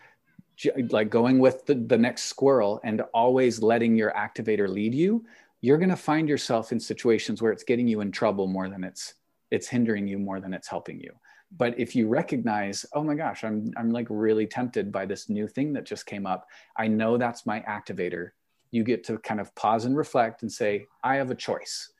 [0.90, 5.24] like going with the, the next squirrel and always letting your activator lead you
[5.62, 8.84] you're going to find yourself in situations where it's getting you in trouble more than
[8.84, 9.16] it's
[9.52, 11.12] it's hindering you more than it's helping you.
[11.58, 15.48] But if you recognize oh my gosh i'm i'm like really tempted by this new
[15.50, 18.30] thing that just came up i know that's my activator
[18.72, 21.92] you get to kind of pause and reflect and say i have a choice.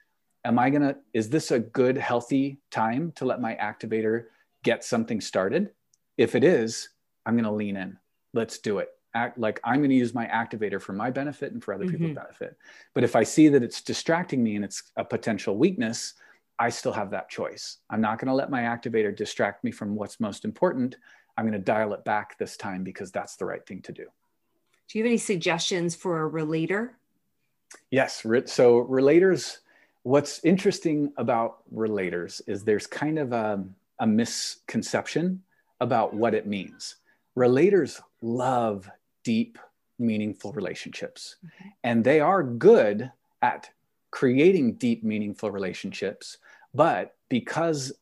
[0.46, 4.26] Am i going to is this a good healthy time to let my activator
[4.64, 5.72] get something started?
[6.18, 6.90] If it is
[7.26, 7.98] i'm going to lean in.
[8.34, 8.88] Let's do it.
[9.14, 12.12] Act like i'm going to use my activator for my benefit and for other people's
[12.12, 12.16] Mhm.
[12.24, 12.56] benefit.
[12.94, 16.14] But if i see that it's distracting me and it's a potential weakness
[16.62, 19.96] i still have that choice i'm not going to let my activator distract me from
[19.96, 20.96] what's most important
[21.38, 24.06] i'm going to dial it back this time because that's the right thing to do
[24.88, 26.98] Do you have any suggestions for a relator?
[27.90, 28.26] Yes.
[28.46, 29.60] So relators,
[30.04, 33.64] what's interesting about relators is there's kind of a,
[34.00, 35.44] a misconception
[35.80, 36.98] about what it means.
[37.38, 38.90] Relators love
[39.24, 39.58] deep,
[39.98, 41.38] meaningful relationships,
[41.84, 43.70] and they are good at
[44.12, 46.38] creating deep, meaningful relationships.
[46.74, 47.94] But because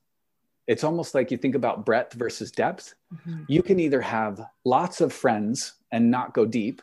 [0.68, 3.44] it's almost like you think about breadth versus depth, mm-hmm.
[3.48, 6.82] you can either have lots of friends and not go deep,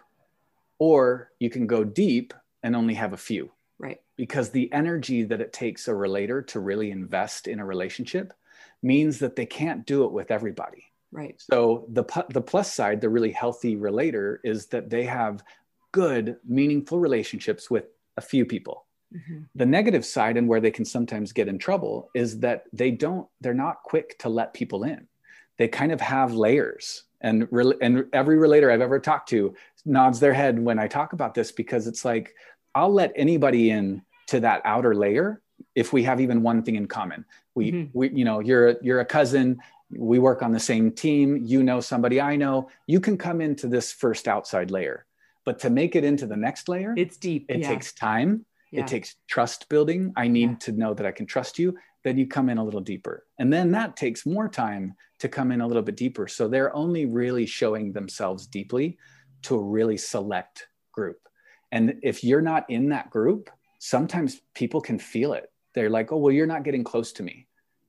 [0.79, 4.01] or you can go deep and only have a few Right.
[4.17, 8.33] because the energy that it takes a relator to really invest in a relationship
[8.83, 10.85] means that they can't do it with everybody.
[11.13, 11.37] Right.
[11.39, 15.43] So the the plus side, the really healthy relator is that they have
[15.93, 17.85] good, meaningful relationships with
[18.17, 18.86] a few people.
[19.17, 19.47] Mhm.
[19.55, 23.27] The negative side and where they can sometimes get in trouble is that they don't
[23.41, 25.07] they're not quick to let people in.
[25.59, 27.05] They kind of have layers.
[27.23, 31.13] And re- and every relator I've ever talked to nods their head when I talk
[31.15, 32.35] about this because it's like
[32.75, 35.41] I'll let anybody in to that outer layer
[35.75, 37.25] if we have even one thing in common.
[37.55, 37.91] We Mhm.
[37.95, 39.59] we you know, you're a, you're a cousin,
[39.91, 43.67] we work on the same team, you know somebody I know, you can come into
[43.67, 45.07] this first outside layer.
[45.45, 47.47] But to make it into the next layer, It's deep.
[47.49, 47.69] it yeah.
[47.69, 48.81] takes time Yeah.
[48.81, 50.13] it takes trust building.
[50.17, 50.57] I need Yeah.
[50.61, 51.77] to know that i can trust you.
[52.05, 53.27] Then you come in a little deeper.
[53.39, 56.29] And then that takes more time to come in a little bit deeper.
[56.29, 58.99] So they're only really showing themselves deeply
[59.43, 61.19] to a really select group.
[61.73, 65.51] And if you're not in that group sometimes people can feel it.
[65.75, 67.47] They're like oh well you're not getting close to me.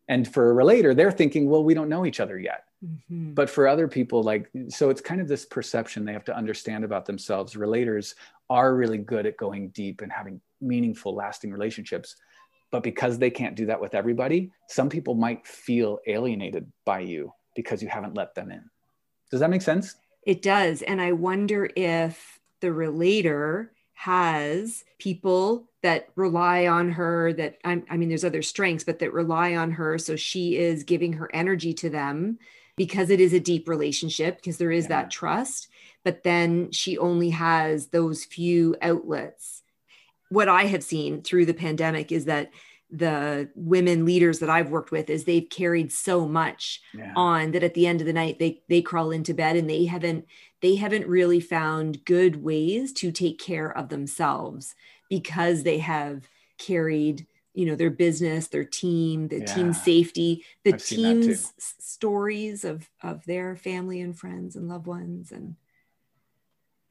[0.08, 3.34] And for a relator they're thinking well we don't know each other yet Mm-hmm.
[3.34, 6.84] But for other people, like, so it's kind of this perception they have to understand
[6.84, 7.56] about themselves.
[7.56, 8.14] Relators
[8.50, 12.16] are really good at going deep and having meaningful, lasting relationships.
[12.72, 17.34] But because they can't do that with everybody, some people might feel alienated by you
[17.56, 18.70] because you haven't let them in.
[19.32, 19.96] Does that make sense?
[20.26, 20.82] It does.
[20.82, 27.98] And I wonder if the relator has people that rely on her that I'm, i
[27.98, 31.74] mean there's other strengths but that rely on her so she is giving her energy
[31.74, 32.38] to them
[32.78, 35.02] because it is a deep relationship because there is yeah.
[35.02, 35.68] that trust
[36.04, 39.64] but then she only has those few outlets
[40.30, 42.52] what i have seen through the pandemic is that
[42.90, 47.12] the women leaders that I've worked with is they've carried so much yeah.
[47.16, 49.86] on that at the end of the night they they crawl into bed and they
[49.86, 50.26] haven't
[50.62, 54.74] they haven't really found good ways to take care of themselves
[55.10, 59.46] because they have carried you know their business their team the yeah.
[59.46, 65.32] team safety the I've team's stories of of their family and friends and loved ones
[65.32, 65.56] and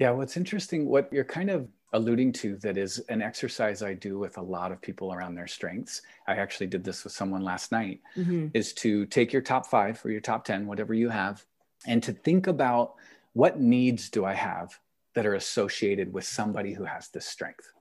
[0.00, 4.18] yeah what's interesting what you're kind of alluding to that is an exercise I do
[4.18, 6.02] with a lot of people around their strengths.
[6.26, 8.48] I actually did this with someone last night mm-hmm.
[8.52, 11.44] is to take your top 5 or your top 10 whatever you have
[11.87, 12.94] and to think about
[13.33, 14.79] what needs do I have
[15.14, 17.72] that are associated with somebody who has this strength.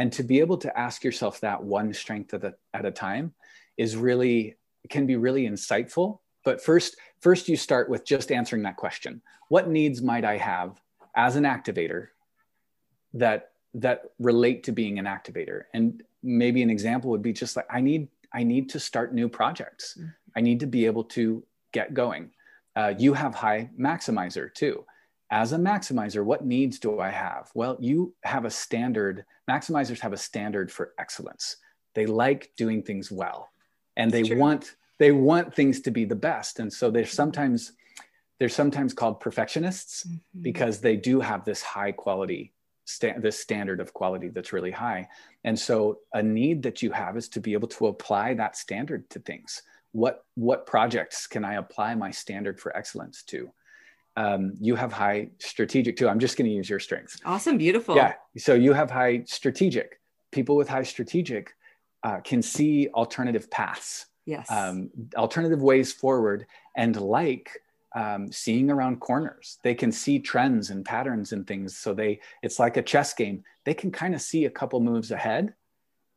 [0.00, 3.34] And to be able to ask yourself that one strength at a, at a time
[3.76, 4.56] is really
[4.88, 6.20] can be really insightful.
[6.42, 9.20] But first, first you start with just answering that question.
[9.50, 10.80] What needs might I have
[11.14, 12.08] as an activator
[13.12, 17.66] that that relate to being an activator and maybe an example would be just like
[17.70, 20.08] i need i need to start new projects mm-hmm.
[20.36, 22.30] i need to be able to get going
[22.76, 24.84] uh, you have high maximizer too
[25.30, 30.12] as a maximizer what needs do i have well you have a standard maximizers have
[30.12, 31.56] a standard for excellence
[31.94, 33.50] they like doing things well
[33.96, 37.72] and they want they want things to be the best and so they're sometimes
[38.38, 40.42] they're sometimes called perfectionists mm-hmm.
[40.42, 42.52] because they do have this high quality
[42.90, 45.08] sta- this standard of quality that's really high.
[45.44, 49.08] And so a need that you have is to be able to apply that standard
[49.10, 49.62] to things.
[49.92, 53.50] What what projects can I apply my standard for excellence to?
[54.16, 56.08] Um, you have high strategic too.
[56.08, 57.18] I'm just going to use your strengths.
[57.24, 57.96] Awesome, beautiful.
[57.96, 58.14] Yeah.
[58.36, 60.00] So you have high strategic.
[60.32, 61.54] People with high strategic
[62.02, 64.06] uh, can see alternative paths.
[64.26, 64.50] Yes.
[64.50, 66.46] Um, alternative ways forward,
[66.76, 67.50] and like
[67.94, 69.58] um, seeing around corners.
[69.62, 71.76] They can see trends and patterns and things.
[71.76, 73.42] So they, it's like a chess game.
[73.64, 75.54] They can kind of see a couple moves ahead,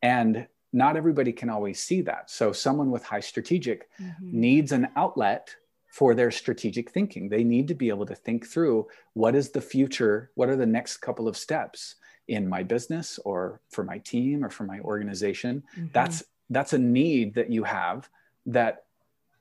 [0.02, 2.30] and not everybody can always see that.
[2.30, 4.40] So someone with high strategic mm-hmm.
[4.40, 5.54] needs an outlet
[5.94, 7.28] for their strategic thinking.
[7.28, 10.66] They need to be able to think through what is the future, what are the
[10.66, 11.94] next couple of steps
[12.26, 15.62] in my business or for my team or for my organization.
[15.76, 15.86] Mm-hmm.
[15.92, 18.08] That's that's a need that you have
[18.46, 18.86] that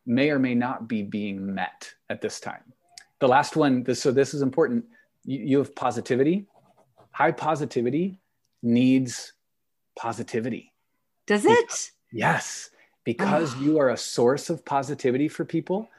[0.05, 2.71] may or may not be being met at this time.
[3.17, 4.85] The last one, this, so this is important.
[5.25, 6.45] You, you have positivity.
[7.09, 8.19] High positivity
[8.61, 9.33] needs
[9.97, 10.71] positivity.
[11.25, 11.91] Does it?
[12.11, 12.69] yes,
[13.05, 15.89] because you are a source of positivity for people.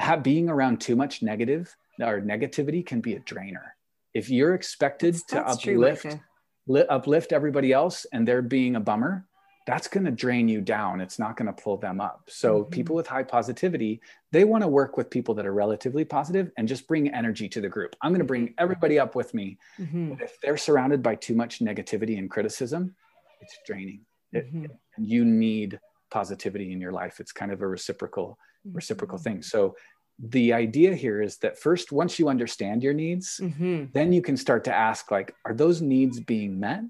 [0.00, 3.76] Have, being around too much negative or negativity can be a drainer.
[4.14, 6.20] If you're expected that's, to that's uplift, true,
[6.66, 9.24] li- uplift everybody else and they're being a bummer,
[9.66, 11.00] that's going to drain you down.
[11.00, 12.22] It's not going to pull them up.
[12.28, 12.70] So, mm-hmm.
[12.70, 14.00] people with high positivity,
[14.32, 17.60] they want to work with people that are relatively positive and just bring energy to
[17.60, 17.94] the group.
[18.02, 18.62] I'm going to bring mm-hmm.
[18.62, 19.58] everybody up with me.
[19.78, 20.10] Mm-hmm.
[20.10, 22.96] But if they're surrounded by too much negativity and criticism,
[23.40, 24.00] it's draining.
[24.34, 24.66] Mm-hmm.
[24.96, 27.18] and you need positivity in your life.
[27.18, 28.38] It's kind of a reciprocal
[28.72, 29.24] reciprocal mm-hmm.
[29.24, 29.42] thing.
[29.42, 29.76] So,
[30.22, 33.86] the idea here is that first once you understand your needs mm-hmm.
[33.94, 36.82] then you can start to ask like are those needs being met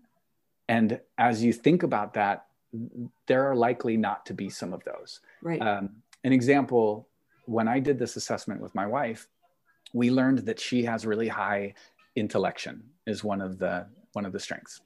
[0.68, 2.46] and as you think about that
[3.26, 5.20] there are likely not to be some of those.
[5.42, 5.60] Right.
[5.60, 5.90] Um,
[6.24, 7.08] an example,
[7.46, 9.26] when I did this assessment with my wife,
[9.92, 11.74] we learned that she has really high
[12.16, 14.80] intellection is one of the one of the strengths.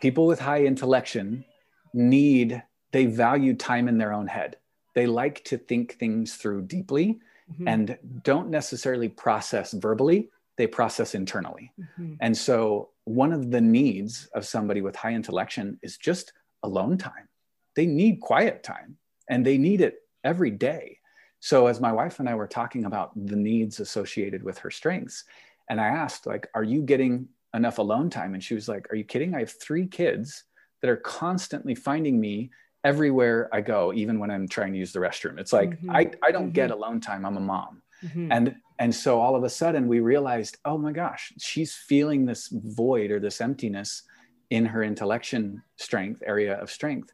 [0.00, 1.44] People with high intellection
[1.92, 4.56] need they value time in their own head.
[4.98, 7.68] They like to think things through deeply mm-hmm.
[7.68, 11.70] and don't necessarily process verbally, they process internally.
[11.80, 12.14] Mm-hmm.
[12.18, 16.32] And so one of the needs of somebody with high intellection is just
[16.64, 17.28] alone time.
[17.76, 18.96] They need quiet time
[19.30, 20.98] and they need it every day.
[21.38, 25.22] So as my wife and I were talking about the needs associated with her strengths,
[25.70, 28.34] and I asked, like, are you getting enough alone time?
[28.34, 29.32] And she was like, Are you kidding?
[29.32, 30.42] I have three kids
[30.82, 32.50] that are constantly finding me
[32.84, 35.38] everywhere I go, even when I'm trying to use the restroom.
[35.38, 35.90] It's like mm-hmm.
[35.90, 36.52] I, I don't mm-hmm.
[36.52, 37.24] get alone time.
[37.24, 37.82] I'm a mom.
[38.04, 38.32] Mm-hmm.
[38.32, 42.48] And and so all of a sudden we realized, oh my gosh, she's feeling this
[42.52, 44.04] void or this emptiness
[44.50, 47.10] in her intellection strength area of strength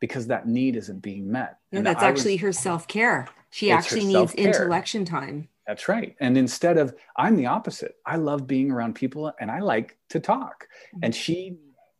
[0.00, 1.56] because that need isn't being met.
[1.72, 3.28] Yeah, and that's actually was, her self care.
[3.50, 5.48] She actually needs intellection time.
[5.66, 6.14] That's right.
[6.20, 7.96] And instead of, I'm the opposite.
[8.06, 10.66] I love being around people and I like to talk.
[10.94, 10.98] Mm-hmm.
[11.02, 11.58] And she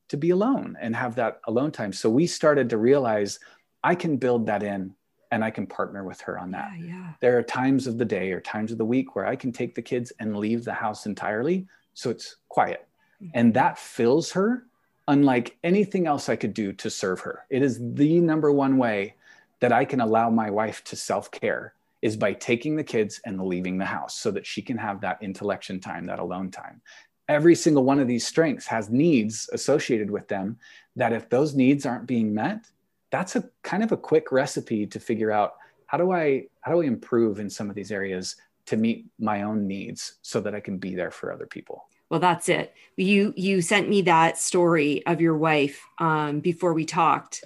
[0.09, 1.92] to be alone and have that alone time.
[1.92, 3.38] So we started to realize
[3.84, 4.94] I can build that in
[5.30, 6.70] and I can partner with her on that.
[6.78, 7.12] Yeah, yeah.
[7.20, 9.74] There are times of the day or times of the week where I can take
[9.74, 12.86] the kids and leave the house entirely so it's quiet.
[13.22, 13.32] Mm-hmm.
[13.34, 14.64] And that fills her
[15.09, 17.46] unlike anything else I could do to serve her.
[17.50, 19.14] It is the number one way
[19.61, 23.78] that I can allow my wife to self-care is by taking the kids and leaving
[23.78, 26.80] the house so that she can have that intellection time, that alone time.
[27.28, 30.58] Every single one of these strengths has needs associated with them
[30.96, 32.64] that if those needs aren't being met,
[33.10, 35.54] that's a kind of a quick recipe to figure out
[35.86, 39.42] how do I how do I improve in some of these areas to meet my
[39.42, 41.86] own needs so that I can be there for other people?
[42.10, 42.74] Well that's it.
[42.96, 47.44] You you sent me that story of your wife um, before we talked.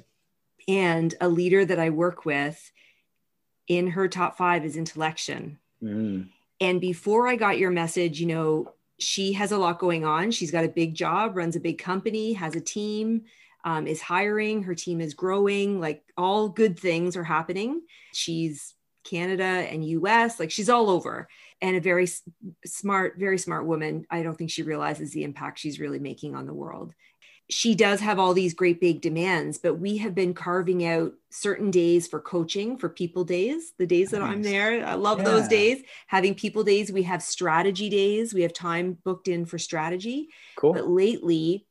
[0.68, 2.70] And a leader that i work with
[3.66, 6.28] in her top five is intellection mm.
[6.60, 8.72] and before i got your message you know
[9.03, 12.32] she has a lot going on she's got a big job runs a big company
[12.32, 13.22] has a team
[13.64, 17.82] um, is hiring her team is growing like all good things are happening
[18.12, 18.74] she's
[19.05, 21.28] canada and us like she's all over
[21.62, 22.09] and a very
[22.66, 24.05] smart, very smart woman.
[24.11, 26.92] I don't think she realizes the impact she's really making on the world.
[27.53, 31.70] She does have all these great big demands, but we have been carving out certain
[31.70, 34.32] days for coaching, for people days, the days that nice.
[34.32, 34.84] I'm there.
[34.86, 35.24] I love yeah.
[35.24, 35.82] those days.
[36.07, 40.28] Having people days, we have strategy days, we have time booked in for strategy.
[40.57, 40.72] Cool.
[40.72, 41.66] But lately,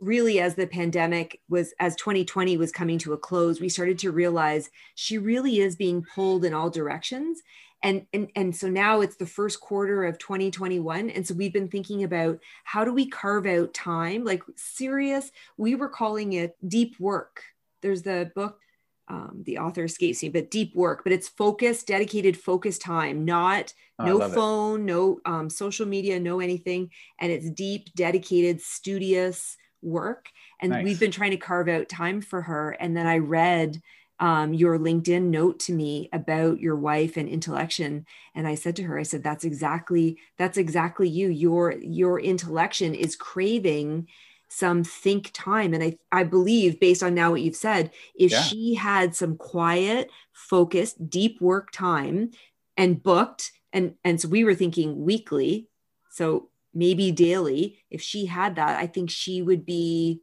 [0.00, 4.10] really as the pandemic was as 2020 was coming to a close we started to
[4.10, 7.40] realize she really is being pulled in all directions
[7.84, 11.68] and and and so now it's the first quarter of 2021 and so we've been
[11.68, 14.24] thinking about how do we carve out time?
[14.24, 17.44] Like serious we were calling it deep work.
[17.82, 18.58] There's the book
[19.06, 23.74] um, the author escapes me but deep work but it's focused dedicated focused time not
[23.98, 24.84] oh, no phone it.
[24.84, 26.90] no um, social media no anything.
[27.20, 30.30] And it's deep dedicated studious work.
[30.60, 30.84] And nice.
[30.84, 32.70] we've been trying to carve out time for her.
[32.70, 33.82] And then i read
[34.24, 38.06] um, your LinkedIn note to me about your wife and intellection.
[38.34, 41.28] And I said to her, I said, that's exactly, that's exactly you.
[41.28, 44.08] Your, your intellection is craving
[44.48, 45.74] some think time.
[45.74, 48.40] And I, I believe based on now what you've said, if yeah.
[48.40, 52.30] she had some quiet, focused, deep work time
[52.78, 55.68] and booked, and, and so we were thinking weekly.
[56.08, 60.22] So maybe daily, if she had that, I think she would be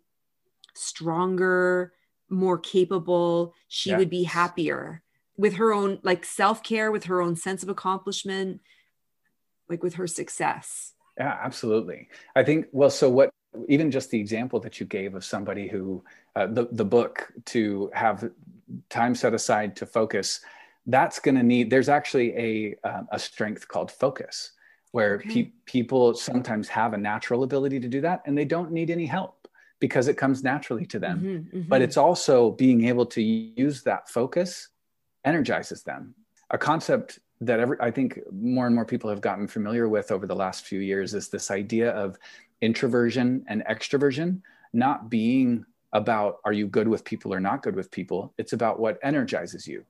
[0.74, 1.94] stronger,
[2.32, 3.98] more capable she yeah.
[3.98, 5.04] would be happier
[5.38, 8.62] with her own like self-care with her own sense of accomplishment
[9.70, 13.30] like with her success yeah absolutely i think well so what
[13.68, 16.04] even just the example that you gave of somebody who
[16.36, 18.32] uh, the, the book to have
[18.90, 20.42] time set aside to focus
[20.88, 24.52] that's going to need there's actually a um, a strength called focus
[24.92, 25.44] where okay.
[25.44, 29.06] pe- people sometimes have a natural ability to do that and they don't need any
[29.06, 29.48] help
[29.82, 31.20] because it comes naturally to them.
[31.20, 31.68] Mm-hmm, mm-hmm.
[31.68, 34.70] But it's also being able to use that focus
[35.26, 36.14] energizes them.
[36.52, 40.28] A concept that every, I think more and more people have gotten familiar with over
[40.28, 42.18] the last few years is this idea of
[42.62, 47.90] introversion and extroversion not being about are you good with people or not good with
[47.90, 48.34] people.
[48.38, 49.84] It's about what energizes you.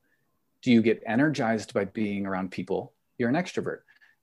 [0.61, 2.93] Do you get energized by being around people?
[3.17, 3.79] You're an extrovert.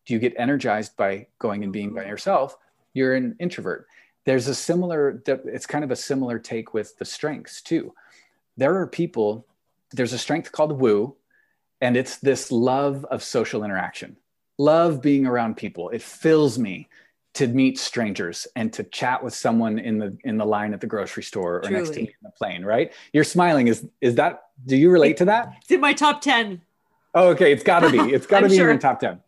[0.06, 2.56] Do you get energized by going and being by yourself?
[2.94, 3.86] You're an introvert
[4.28, 7.94] there's a similar it's kind of a similar take with the strengths too.
[8.58, 9.46] There are people
[9.92, 11.16] there's a strength called woo
[11.80, 14.18] and it's this love of social interaction.
[14.58, 15.88] Love being around people.
[15.88, 16.90] It fills me
[17.34, 20.86] to meet strangers and to chat with someone in the in the line at the
[20.86, 21.76] grocery store or Truly.
[21.76, 22.92] next to me in the plane right?
[23.14, 23.68] You're smiling.
[23.68, 25.54] Is is that do you relate to that?
[25.62, 26.60] It's in my top 10
[27.14, 27.50] oh okay.
[27.50, 28.12] It's got to be.
[28.12, 28.68] It's got to be sure.
[28.68, 29.20] in your top 10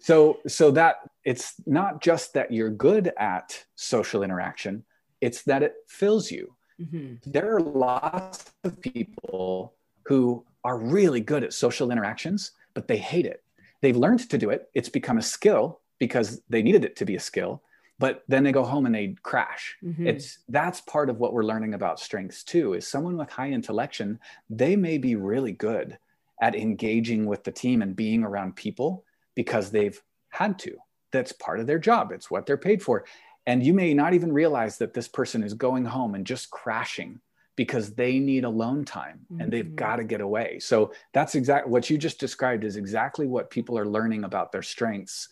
[0.00, 4.84] so so that it's not just that you're good at social interaction
[5.20, 7.14] it's that it fills you mm-hmm.
[7.26, 13.26] there are lots of people who are really good at social interactions but they hate
[13.26, 13.42] it
[13.80, 17.16] they've learned to do it it's become a skill because they needed it to be
[17.16, 17.62] a skill
[17.98, 20.06] but then they go home and they crash mm-hmm.
[20.06, 24.18] it's that's part of what we're learning about strengths too is someone with high intellection
[24.50, 25.98] they may be really good
[26.40, 29.04] at engaging with the team and being around people
[29.34, 30.76] because they've had to.
[31.12, 33.04] That's part of their job, it's what they're paid for.
[33.46, 37.20] And you may not even realize that this person is going home and just crashing
[37.56, 39.50] because they need alone time and mm-hmm.
[39.50, 40.58] they've got to get away.
[40.58, 44.62] So that's exactly what you just described is exactly what people are learning about their
[44.62, 45.28] strengths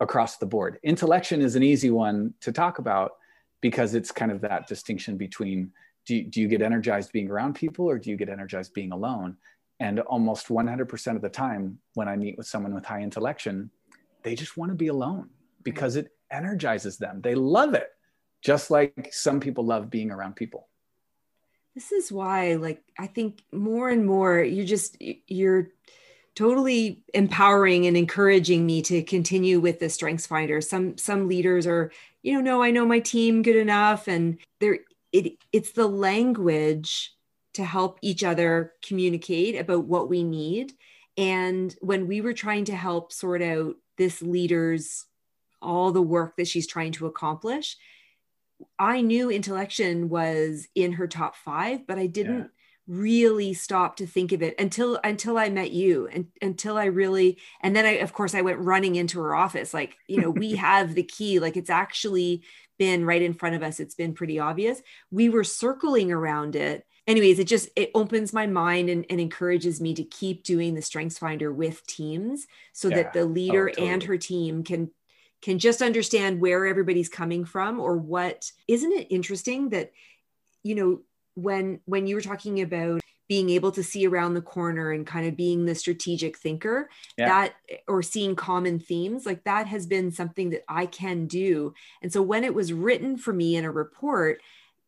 [0.00, 0.78] across the board.
[0.82, 3.12] Intellection is an easy one to talk about
[3.60, 5.70] because it's kind of that distinction between
[6.04, 8.92] do you, do you get energized being around people or do you get energized being
[8.92, 9.36] alone
[9.80, 13.70] and almost 100% of the time when i meet with someone with high intellection
[14.22, 15.30] they just want to be alone
[15.62, 17.20] because it energizes them.
[17.20, 17.88] They love it
[18.40, 20.68] just like some people love being around people.
[21.74, 25.68] This is why like i think more and more you're just you're
[26.34, 30.60] totally empowering and encouraging me to continue with the strengths finder.
[30.60, 31.90] Some some leaders are
[32.22, 34.80] you know no i know my team good enough and there
[35.12, 37.14] it it's the language
[37.54, 40.72] to help each other communicate about what we need.
[41.16, 45.06] And when we were trying to help sort out this leader's
[45.60, 47.76] all the work that she's trying to accomplish
[48.78, 52.46] i knew intellection was in her top 5 but i didn't yeah.
[52.88, 57.38] really stop to think of it until until I met you and until I really
[57.60, 60.56] and then I of course I went running into her office like you know we
[60.56, 62.42] have the key like it's actually
[62.78, 64.82] been right in front of us it's been pretty obvious.
[65.12, 69.80] We were circling around it anyways it just it opens my mind and, and encourages
[69.80, 72.96] me to keep doing the strengths finder with teams so yeah.
[72.96, 73.88] that the leader oh, totally.
[73.88, 74.90] and her team can
[75.40, 79.92] can just understand where everybody's coming from or what isn't it interesting that
[80.62, 81.00] you know
[81.34, 85.26] when when you were talking about being able to see around the corner and kind
[85.26, 87.28] of being the strategic thinker yeah.
[87.28, 87.54] that
[87.88, 92.22] or seeing common themes like that has been something that I can do and so
[92.22, 94.40] when it was written for me in a report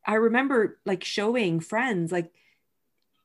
[0.07, 2.32] I remember like showing friends like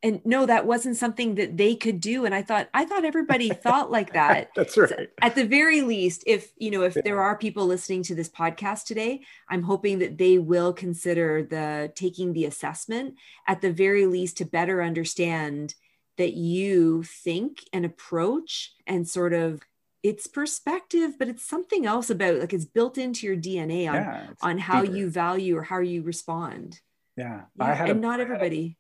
[0.01, 3.49] and no that wasn't something that they could do and i thought i thought everybody
[3.63, 7.01] thought like that that's right so at the very least if you know if yeah.
[7.03, 11.91] there are people listening to this podcast today i'm hoping that they will consider the
[11.95, 13.15] taking the assessment
[13.47, 15.75] at the very least to better understand
[16.17, 19.61] that you think and approach and sort of
[20.02, 24.28] it's perspective but it's something else about like it's built into your dna on yeah,
[24.41, 24.95] on how deeper.
[24.95, 26.80] you value or how you respond.
[27.18, 28.78] Yeah, yeah and a, not everybody.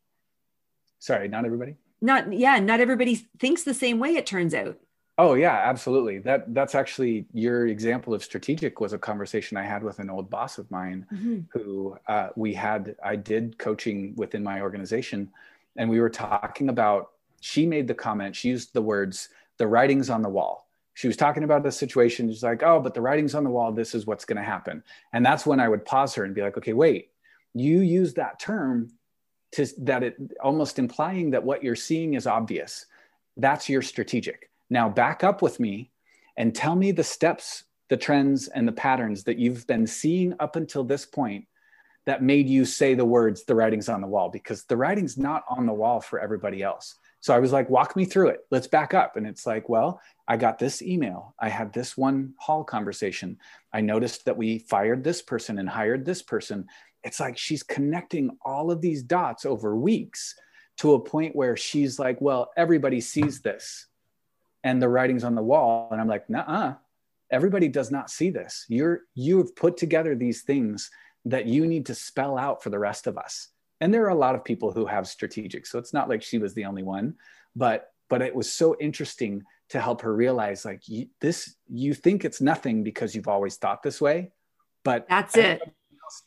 [0.99, 1.75] Sorry not everybody?
[2.01, 4.77] Not yeah not everybody thinks the same way it turns out.
[5.17, 6.19] Oh yeah absolutely.
[6.19, 10.29] That that's actually your example of strategic was a conversation i had with an old
[10.29, 11.39] boss of mine mm-hmm.
[11.51, 15.29] who uh, we had i did coaching within my organization
[15.75, 17.11] and we were talking about
[17.41, 20.68] she made the comment she used the words the writings on the wall
[20.99, 23.71] she was talking about the situation she's like oh but the writings on the wall
[23.71, 24.83] this is what's going to happen
[25.13, 27.09] and that's when i would pause her and be like okay wait
[27.53, 28.91] you use that term
[29.51, 32.85] to that it almost implying that what you're seeing is obvious.
[33.37, 34.49] That's your strategic.
[34.69, 35.91] Now back up with me
[36.37, 40.55] and tell me the steps, the trends, and the patterns that you've been seeing up
[40.55, 41.45] until this point
[42.05, 45.43] that made you say the words, the writing's on the wall, because the writing's not
[45.49, 46.95] on the wall for everybody else.
[47.21, 48.45] So I was like, walk me through it.
[48.49, 49.17] Let's back up.
[49.17, 51.35] And it's like, well, I got this email.
[51.39, 53.37] I had this one hall conversation.
[53.73, 56.67] I noticed that we fired this person and hired this person
[57.03, 60.35] it's like she's connecting all of these dots over weeks
[60.77, 63.87] to a point where she's like, well, everybody sees this
[64.63, 65.89] and the writing's on the wall.
[65.91, 66.75] And I'm like, nah,
[67.31, 68.65] everybody does not see this.
[68.67, 70.89] You're, you've put together these things
[71.25, 73.49] that you need to spell out for the rest of us.
[73.81, 75.65] And there are a lot of people who have strategic.
[75.65, 77.15] So it's not like she was the only one,
[77.55, 82.25] but, but it was so interesting to help her realize like you, this, you think
[82.25, 84.31] it's nothing because you've always thought this way,
[84.83, 85.61] but that's it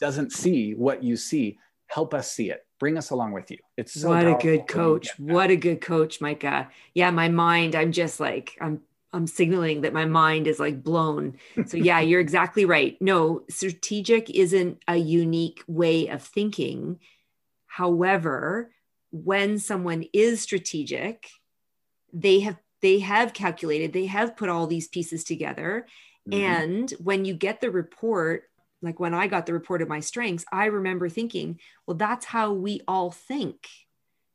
[0.00, 2.64] doesn't see what you see, help us see it.
[2.78, 3.59] Bring us along with you.
[3.76, 5.18] It's so what a good coach.
[5.18, 6.68] What a good coach, Micah.
[6.94, 8.80] Yeah, my mind, I'm just like, I'm
[9.12, 11.36] I'm signaling that my mind is like blown.
[11.66, 12.96] So yeah, you're exactly right.
[13.00, 16.98] No, strategic isn't a unique way of thinking.
[17.72, 18.70] However,
[19.12, 21.30] when someone is strategic,
[22.12, 25.86] they have they have calculated, they have put all these pieces together.
[26.28, 26.38] Mm-hmm.
[26.38, 28.50] And when you get the report,
[28.82, 32.52] like when I got the report of my strengths, I remember thinking, well, that's how
[32.52, 33.66] we all think.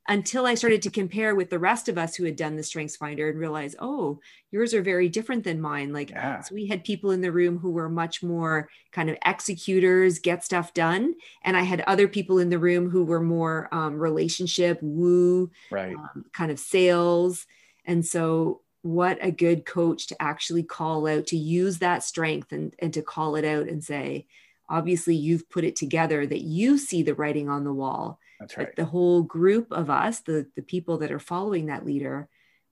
[0.10, 2.96] Until I started to compare with the rest of us who had done the strengths
[2.96, 4.20] finder and realize, oh,
[4.52, 5.92] yours are very different than mine.
[5.92, 6.40] Like, yeah.
[6.40, 10.46] so we had people in the room who were much more kind of executors, get
[10.46, 11.16] stuff done.
[11.44, 15.96] And I had other people in the room who were more um, relationship, woo, right.
[15.96, 17.46] um, kind of sales.
[17.84, 22.74] And so what a good coach to actually call out to use that strength and,
[22.80, 24.26] and to call it out and say
[24.70, 28.76] obviously you've put it together that you see the writing on the wall that's right
[28.76, 32.28] the whole group of us the the people that are following that leader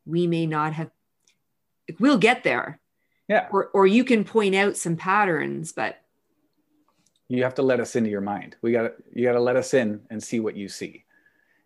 [0.05, 0.89] we may not have
[1.99, 2.79] we'll get there
[3.27, 6.01] yeah or, or you can point out some patterns but
[7.27, 9.73] you have to let us into your mind we got you got to let us
[9.73, 11.03] in and see what you see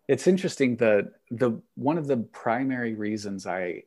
[0.08, 3.82] it's interesting the the one of the primary reasons i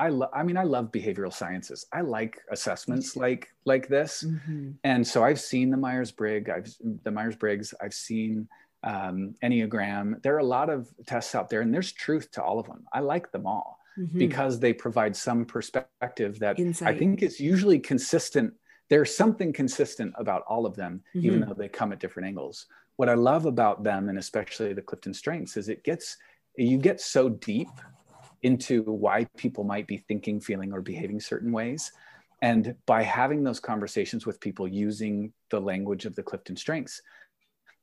[0.00, 1.84] I lo- I mean I love behavioral sciences.
[1.92, 4.24] I like assessments like like this.
[4.26, 4.70] Mm-hmm.
[4.82, 8.48] And so I've seen the Myers-Briggs, I've the Myers-Briggs, I've seen
[8.82, 10.22] um, Enneagram.
[10.22, 12.84] There are a lot of tests out there, and there's truth to all of them.
[12.92, 14.18] I like them all mm-hmm.
[14.18, 16.88] because they provide some perspective that Insight.
[16.88, 18.54] I think is usually consistent.
[18.88, 21.26] There's something consistent about all of them, mm-hmm.
[21.26, 22.66] even though they come at different angles.
[22.96, 26.16] What I love about them, and especially the Clifton Strengths, is it gets
[26.56, 27.68] you get so deep
[28.42, 31.92] into why people might be thinking, feeling, or behaving certain ways.
[32.42, 37.02] And by having those conversations with people using the language of the Clifton Strengths,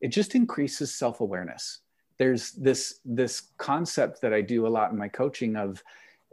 [0.02, 1.80] it just increases self-awareness.
[2.18, 5.84] There's this this concept that i do a lot in my coaching of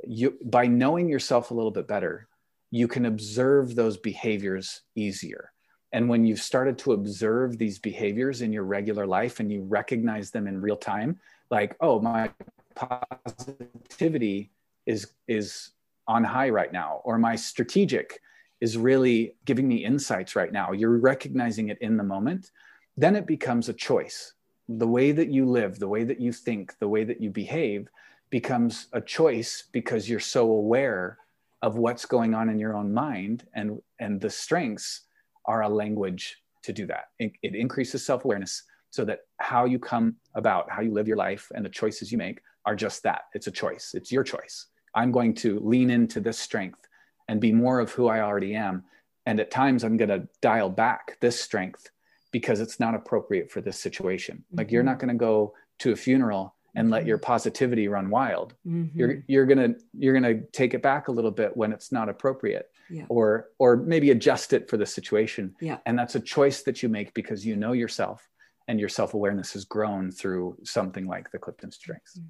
[0.07, 2.27] you by knowing yourself a little bit better
[2.75, 5.53] you can observe those behaviors easier.
[5.93, 10.33] And when you've started to observe these behaviors in your regular life and you recognize
[10.33, 12.31] them in real time like oh my
[12.75, 14.51] positivity
[14.87, 15.71] is is
[16.09, 18.21] on high right now or my strategic
[18.61, 20.73] is really giving me insights right now.
[20.73, 22.51] You're recognizing it in the moment
[22.97, 24.35] then it becomes a choice.
[24.69, 27.89] The way that you live, the way that you think, the way that you behave
[28.31, 31.19] becomes a choice because you're so aware
[31.63, 35.03] of what's going on in your own mind and and the strengths
[35.47, 37.07] are a language to do that.
[37.19, 41.51] It, it increases self-awareness so that how you come about how you live your life
[41.55, 43.23] and the choices you make are just that.
[43.35, 43.93] It's a choice.
[43.95, 44.67] It's your choice.
[44.95, 46.89] I'm going to lean into this strength
[47.29, 48.85] and be more of who i already am.
[49.27, 51.91] And at times i'm going to dial back this strength
[52.35, 54.39] because it's not appropriate for this situation.
[54.39, 54.59] Mm-hmm.
[54.59, 54.91] Like you're mm-hmm.
[54.91, 57.27] not going to go to a funeral and let your mm-hmm.
[57.27, 58.55] positivity run wild.
[58.67, 58.99] Mm-hmm.
[58.99, 61.93] You're you're going to you're going to take it back a little bit when it's
[61.93, 62.73] not appropriate.
[62.91, 63.05] Yeah.
[63.09, 65.55] Or or maybe adjust it for the situation.
[65.61, 65.79] Yeah.
[65.87, 68.29] And that's a choice that you make because you know yourself
[68.67, 72.19] and your self-awareness has grown through something like the Clifton Strengths.
[72.19, 72.29] Mm-hmm.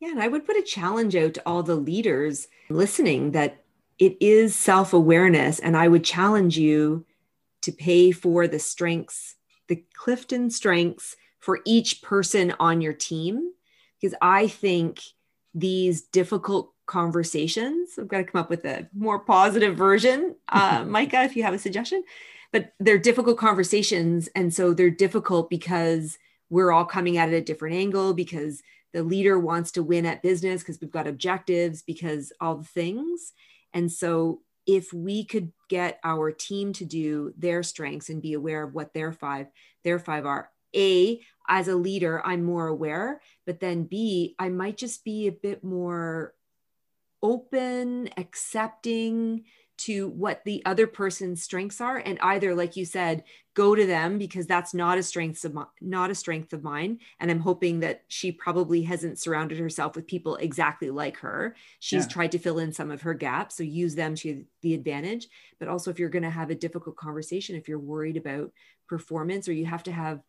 [0.00, 3.62] Yeah, and I would put a challenge out to all the leaders listening that
[3.98, 7.06] it is self-awareness and I would challenge you
[7.62, 9.36] to pay for the strengths,
[9.68, 13.52] the Clifton strengths for each person on your team.
[14.00, 15.00] Because I think
[15.54, 20.36] these difficult conversations, I've got to come up with a more positive version.
[20.48, 22.02] Uh, Micah, if you have a suggestion,
[22.52, 24.28] but they're difficult conversations.
[24.34, 29.04] And so they're difficult because we're all coming at it a different angle, because the
[29.04, 33.32] leader wants to win at business, because we've got objectives, because all the things.
[33.72, 38.62] And so if we could get our team to do their strengths and be aware
[38.62, 39.46] of what their five
[39.84, 40.50] their five are.
[40.74, 45.32] A as a leader i'm more aware but then b i might just be a
[45.32, 46.32] bit more
[47.22, 49.44] open accepting
[49.80, 53.24] to what the other person's strengths are and either like you said
[53.54, 56.98] go to them because that's not a strength of my, not a strength of mine.
[57.18, 61.56] And i'm hoping that she probably hasn't surrounded herself with people exactly like her.
[61.78, 62.08] She's yeah.
[62.08, 65.28] tried to fill in some of her gaps so use them to the advantage.
[65.58, 68.52] But also if you're going to have a difficult conversation if you're worried about
[68.86, 70.20] performance or you have to have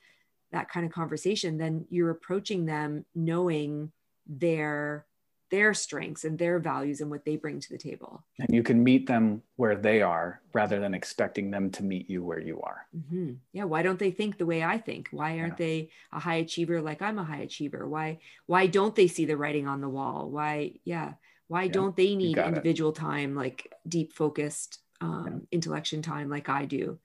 [0.51, 3.91] that kind of conversation then you're approaching them knowing
[4.27, 5.05] their
[5.51, 8.23] their strengths and their values and what they bring to the table.
[8.39, 12.23] And you can meet them where they are rather than expecting them to meet you
[12.23, 12.87] where you are.
[12.97, 13.33] Mm-hmm.
[13.51, 13.65] Yeah.
[13.65, 15.09] Why don't they think the way I think?
[15.11, 15.65] Why aren't yeah.
[15.65, 17.87] they a high achiever like I'm a high achiever?
[17.87, 20.29] Why why don't they see the writing on the wall?
[20.29, 21.13] Why yeah.
[21.47, 21.73] Why yeah.
[21.73, 22.95] don't they need individual it.
[22.95, 25.57] time like deep focused um, yeah.
[25.57, 26.97] intellection time like I do?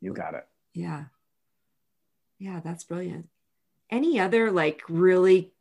[0.00, 0.46] You got it.
[0.72, 1.04] Yeah.
[2.38, 3.28] Yeah, that's brilliant.
[3.90, 5.52] Any other like really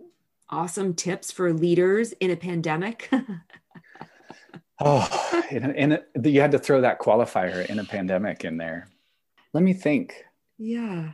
[0.49, 3.09] awesome tips for leaders in a pandemic?
[4.79, 8.87] oh, and, you had to throw that qualifier in a pandemic in there.
[9.53, 10.25] Let me think.
[10.57, 11.13] Yeah.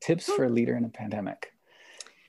[0.00, 1.52] Tips for a leader in a pandemic.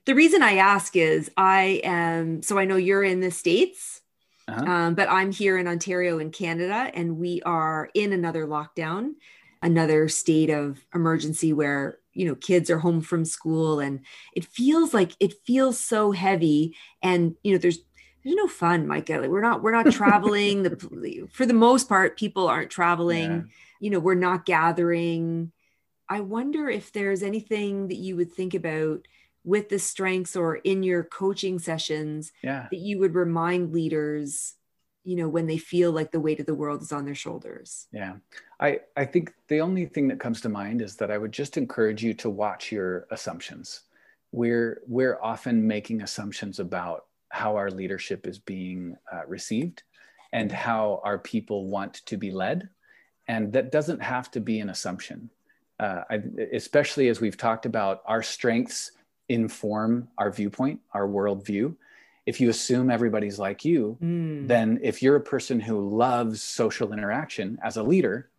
[0.05, 4.01] The reason I ask is I am, so I know you're in the States,
[4.47, 4.65] uh-huh.
[4.65, 9.13] um, but I'm here in Ontario in Canada, and we are in another lockdown,
[9.61, 14.01] another state of emergency where you know kids are home from school and
[14.35, 17.79] it feels like it feels so heavy and you know there's
[18.23, 22.19] there's no fun micah like we're not we're not traveling the for the most part
[22.19, 23.41] people aren't traveling yeah.
[23.79, 25.49] you know we're not gathering
[26.09, 29.07] i wonder if there's anything that you would think about
[29.45, 32.67] with the strengths or in your coaching sessions yeah.
[32.69, 34.55] that you would remind leaders
[35.09, 37.87] you know when they feel like the weight of the world is on their shoulders.
[37.91, 38.17] Yeah.
[38.59, 41.57] I i think the only thing that comes to mind is that i would just
[41.57, 43.81] encourage you to watch your assumptions.
[44.31, 49.81] We're we're often making assumptions about how our leadership is being uh, received
[50.31, 52.69] and how our people want to be led.
[53.27, 55.29] And that doesn't have to be an assumption.
[55.79, 56.21] Uh, I,
[56.53, 58.91] especially as we've talked about our strengths
[59.29, 61.75] inform our viewpoint our worldview
[62.29, 64.47] if you assume everybody's like you, mm.
[64.47, 68.29] then if you're a person who loves social interaction as a leader,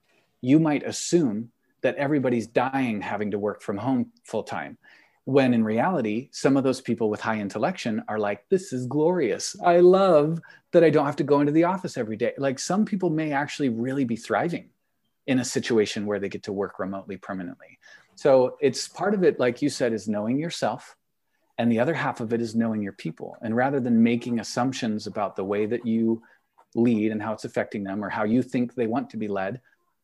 [0.41, 4.79] you might assume that everybody's dying having to work from home full time.
[5.25, 9.55] when in reality some of those people with high intellection are like this is glorious
[9.75, 10.41] i love
[10.73, 13.31] that i don't have to go into the office every day like some people may
[13.43, 14.67] actually really be thriving
[15.27, 17.73] in a situation where they get to work remotely permanently
[18.25, 20.97] so it's part of it like you said is knowing yourself
[21.61, 25.07] and the other half of it is knowing your people and rather than making assumptions
[25.07, 26.23] about the way that you
[26.75, 29.61] lead and how it's affecting them or how you think they want to be led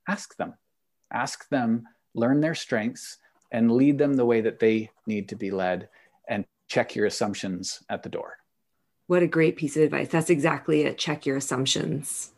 [0.07, 0.53] ask them
[1.11, 1.83] ask them
[2.15, 3.17] learn their strengths
[3.53, 5.89] and lead them the way that they need to be led
[6.29, 8.37] and check your assumptions at the door.
[9.07, 10.09] What a great piece of advice.
[10.09, 10.99] That's exactly it.
[10.99, 12.33] Check your assumptions.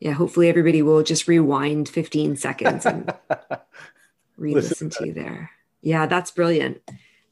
[0.00, 3.12] Yeah, hopefully everybody will just rewind 15 seconds and
[4.36, 5.50] re-listen to, to you there.
[5.82, 6.80] Yeah, that's brilliant.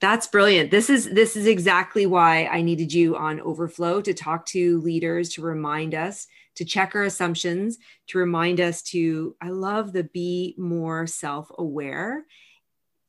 [0.01, 0.71] That's brilliant.
[0.71, 5.31] This is this is exactly why I needed you on overflow to talk to leaders
[5.31, 7.79] to remind us to check our assumptions,
[8.09, 12.25] to remind us to I love the be more self-aware.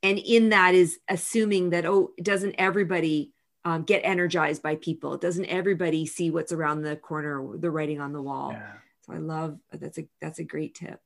[0.02, 3.34] And in that is assuming that oh doesn't everybody
[3.66, 5.18] um, get energized by people?
[5.18, 8.52] Doesn't everybody see what's around the corner the writing on the wall?
[8.54, 8.74] Yeah.
[9.02, 11.00] so i love that's a that's a great tip.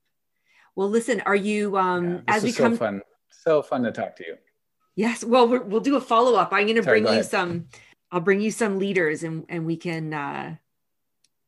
[0.78, 3.02] Well listen are you um yeah, as we come so fun.
[3.32, 4.38] So fun to talk to you
[4.96, 7.68] yes well we will do a follow-up i'm going to bring you some
[8.12, 10.56] i'll bring you some leaders and and we can uh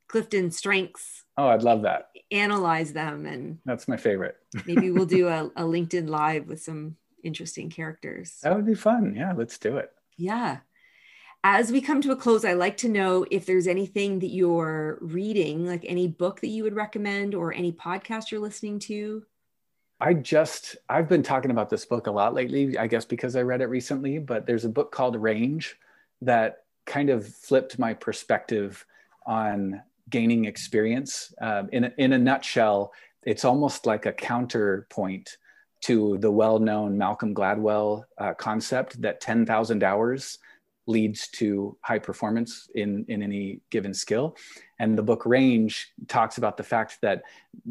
[0.08, 5.28] clifton strengths oh i'd love that analyze them and that's my favorite maybe we'll do
[5.28, 8.38] a, a linkedin live with some interesting characters.
[8.44, 9.16] That would be fun.
[9.18, 9.92] Yeah, let's do it.
[10.16, 10.60] Yeah.
[11.44, 14.98] As we come to a close, I like to know if there's anything that you're
[15.02, 19.24] reading, like any book that you would recommend or any podcast you're listening to.
[20.00, 23.42] I just, I've been talking about this book a lot lately, I guess because I
[23.42, 25.78] read it recently, but there's a book called Range
[26.22, 28.86] that kind of flipped my perspective
[29.26, 31.34] on gaining experience.
[31.42, 32.94] Um, in, a, in a nutshell,
[33.24, 35.38] it's almost like a counterpoint
[35.82, 40.40] to the well-known Malcolm Gladwell uh, concept that 10,000 hours
[40.88, 44.36] leads to high performance in, in any given skill.
[44.78, 47.24] And the book Range talks about the fact that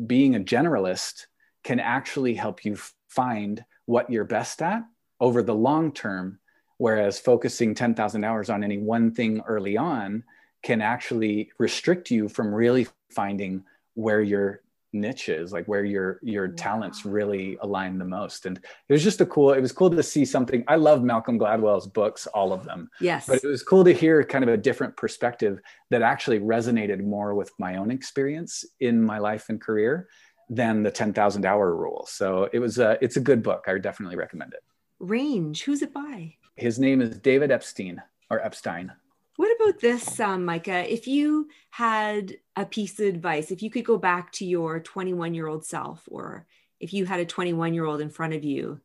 [0.07, 1.27] being a generalist
[1.65, 2.77] can actually help you
[3.09, 4.83] find what you're best at
[5.21, 6.39] over the long term,
[6.79, 10.23] whereas focusing 10,000 hours on any one thing early on
[10.63, 14.61] can actually restrict you from really finding where you're
[14.95, 16.55] niches like where your your wow.
[16.57, 18.47] talents really align the most.
[18.47, 18.59] And
[18.89, 21.87] it was just a cool it was cool to see something i love malcolm gladwell's
[21.87, 23.27] books all of them yes.
[23.27, 25.59] but it was cool to hear kind of a different perspective
[25.91, 30.07] that actually resonated more with my own experience in my life and career
[30.49, 33.83] than the 10,000 hour rule so it was a it's a good book i would
[33.83, 34.63] definitely recommend it
[34.99, 38.93] range who's it by his name is david epstein or epstein
[39.37, 40.91] what about this, um, Micah?
[40.93, 45.35] If you had a piece of advice, if you could go back to your 21
[45.35, 46.47] year old self, or
[46.79, 48.81] if you had a 21 year old in front of you,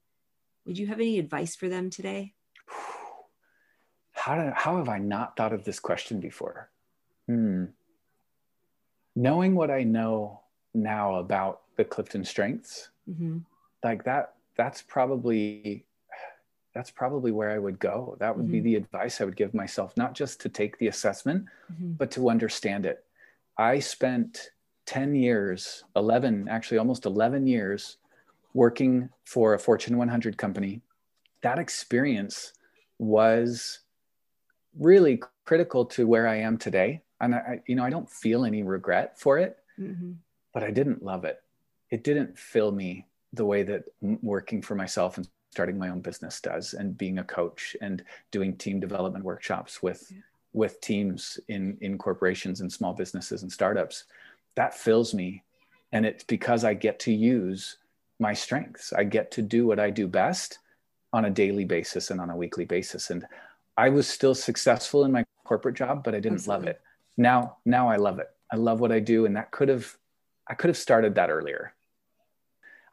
[0.66, 2.34] would you have any advice for them today?
[4.14, 6.70] How, do, how have I not thought of this question before?
[7.28, 7.66] Hmm.
[9.16, 10.42] Knowing what I know
[10.82, 13.40] now about the Clifton strengths, mm-hmm.
[13.84, 15.86] like that, that's probably
[16.74, 18.16] that's probably where I would go.
[18.20, 18.54] That would mm-hmm.
[18.54, 21.94] be the advice I would give myself, not just to take the assessment, mm-hmm.
[21.94, 23.04] but to understand it.
[23.58, 24.52] I spent
[24.86, 27.98] 10 years, 11, actually almost 11 years
[28.54, 30.82] working for a Fortune 100 company.
[31.42, 32.54] That experience
[32.98, 33.80] was
[34.78, 37.02] really critical to where I am today.
[37.22, 40.14] And I, you know, I don't feel any regret for it, mm-hmm.
[40.54, 41.42] But I didn't love it.
[41.90, 46.42] It didn't fill me the way that working for myself and starting my own business
[46.42, 50.22] does and being a coach and doing team development workshops with yeah.
[50.54, 54.06] with teams in in corporations and small businesses and startups
[54.56, 55.44] that fills me
[55.92, 57.78] and it's because i get to use
[58.20, 60.60] my strengths i get to do what i do best
[61.14, 63.26] on a daily basis and on a weekly basis and
[63.78, 66.66] i was still successful in my corporate job but i didn't Absolutely.
[66.66, 66.82] love it
[67.18, 69.98] now now i love it i love what i do and that could have
[70.50, 71.74] i could have started that earlier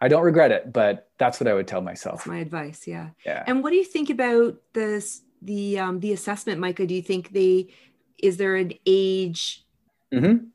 [0.01, 2.19] I don't regret it, but that's what I would tell myself.
[2.19, 2.87] That's my advice.
[2.87, 3.11] Yeah.
[3.25, 3.45] Yeah.
[3.47, 6.87] And what do you think about this, the, um, the assessment, Micah?
[6.87, 7.69] Do you think they,
[8.19, 9.65] is there an age
[10.13, 10.47] mm-hmm.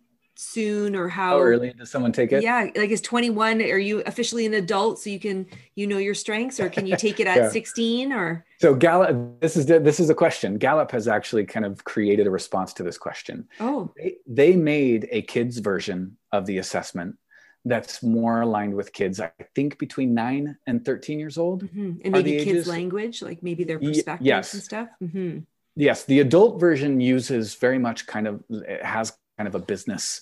[0.42, 2.42] Soon or how, how early does someone take it?
[2.42, 2.68] Yeah.
[2.76, 6.60] Like is 21, are you officially an adult so you can, you know, your strengths
[6.60, 7.50] or can you take it at yeah.
[7.50, 8.44] 16 or?
[8.60, 10.58] So Gallup, this is, this is a question.
[10.58, 13.48] Gallup has actually kind of created a response to this question.
[13.60, 17.18] Oh, they, they made a kids version of the assessment
[17.64, 19.20] that's more aligned with kids.
[19.20, 21.66] I think between nine and 13 years old.
[21.66, 21.92] Mm-hmm.
[22.04, 22.68] And maybe kids' ages.
[22.68, 24.54] language, like maybe their perspectives yes.
[24.56, 24.90] and stuff.
[25.04, 25.40] Mm-hmm.
[25.76, 26.06] Yes.
[26.06, 30.22] The adult version uses very much kind of, it has kind of a business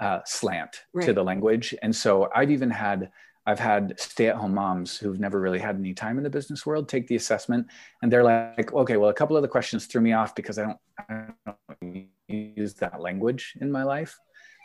[0.00, 1.06] uh, slant right.
[1.06, 1.74] to the language.
[1.82, 3.10] And so I've even had
[3.48, 6.66] I've had stay at home moms who've never really had any time in the business
[6.66, 7.68] world take the assessment
[8.02, 10.62] and they're like, okay, well, a couple of the questions threw me off because I
[10.62, 10.78] don't,
[11.08, 14.18] I don't use that language in my life.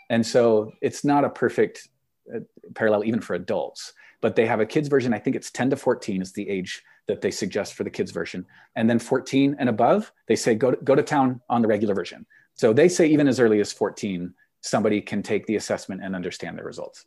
[0.10, 1.90] And so it's not a perfect
[2.36, 2.40] uh,
[2.74, 5.14] parallel even for adults, but they have a kids version.
[5.14, 8.12] I think it's 10 to 14 is the age that they suggest for the kids
[8.12, 8.46] version.
[8.76, 11.94] And then 14 and above, they say go to, go to town on the regular
[11.94, 12.26] version.
[12.56, 16.58] So they say even as early as 14, somebody can take the assessment and understand
[16.58, 17.06] the results.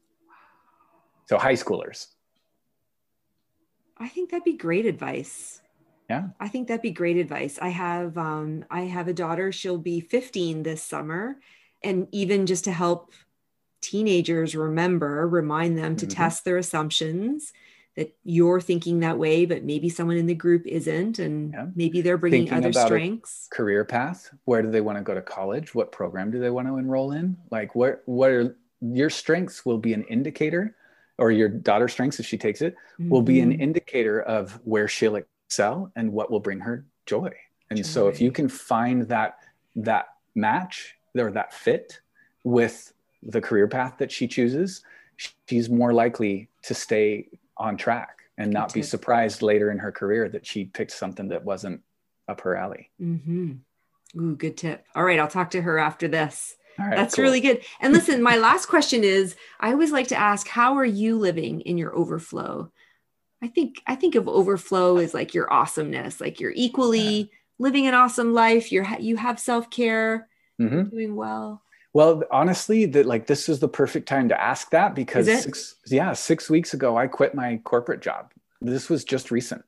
[1.27, 2.09] So high schoolers.
[3.97, 5.63] I think that'd be great advice.
[6.11, 6.29] Yeah.
[6.39, 7.59] I think that'd be great advice.
[7.63, 11.37] I have um I have a daughter, she'll be 15 this summer
[11.83, 13.13] and even just to help
[13.81, 16.17] teenagers remember, remind them to mm-hmm.
[16.17, 17.53] test their assumptions
[17.97, 21.67] that you're thinking that way, but maybe someone in the group isn't, and yeah.
[21.75, 23.49] maybe they're bringing Thinking other strengths.
[23.53, 24.31] career path.
[24.45, 25.75] Where do they want to go to college?
[25.75, 27.37] What program do they want to enroll in?
[27.51, 29.65] Like, what what are your strengths?
[29.65, 30.75] Will be an indicator,
[31.19, 33.09] or your daughter's strengths if she takes it mm-hmm.
[33.09, 33.63] will be an mm-hmm.
[33.63, 37.31] indicator of where she'll excel and what will bring her joy.
[37.71, 37.83] And joy.
[37.85, 39.39] so, if you can find that
[39.77, 42.01] that match or that fit
[42.43, 42.93] with
[43.23, 44.83] the career path that she chooses,
[45.49, 50.29] she's more likely to stay on track and not be surprised later in her career
[50.29, 51.81] that she picked something that wasn't
[52.29, 52.91] up her alley.
[53.01, 53.53] Mm-hmm.
[54.21, 54.85] Ooh, good tip.
[54.95, 56.57] All right, I'll talk to her after this.
[56.79, 57.25] That's cool.
[57.25, 57.63] really good.
[57.81, 61.61] And listen, my last question is I always like to ask, how are you living
[61.61, 62.73] in your overflow?
[63.43, 67.25] I think I think of overflow as like your awesomeness, like you're equally yeah.
[67.59, 68.73] living an awesome life.
[68.73, 70.29] You're you have self care,
[70.61, 70.89] mm-hmm.
[70.89, 71.63] doing well.
[71.95, 76.13] Well, honestly, that like this is the perfect time to ask that because six, yeah,
[76.13, 78.33] six weeks ago I quit my corporate job.
[78.61, 79.65] This was just recent.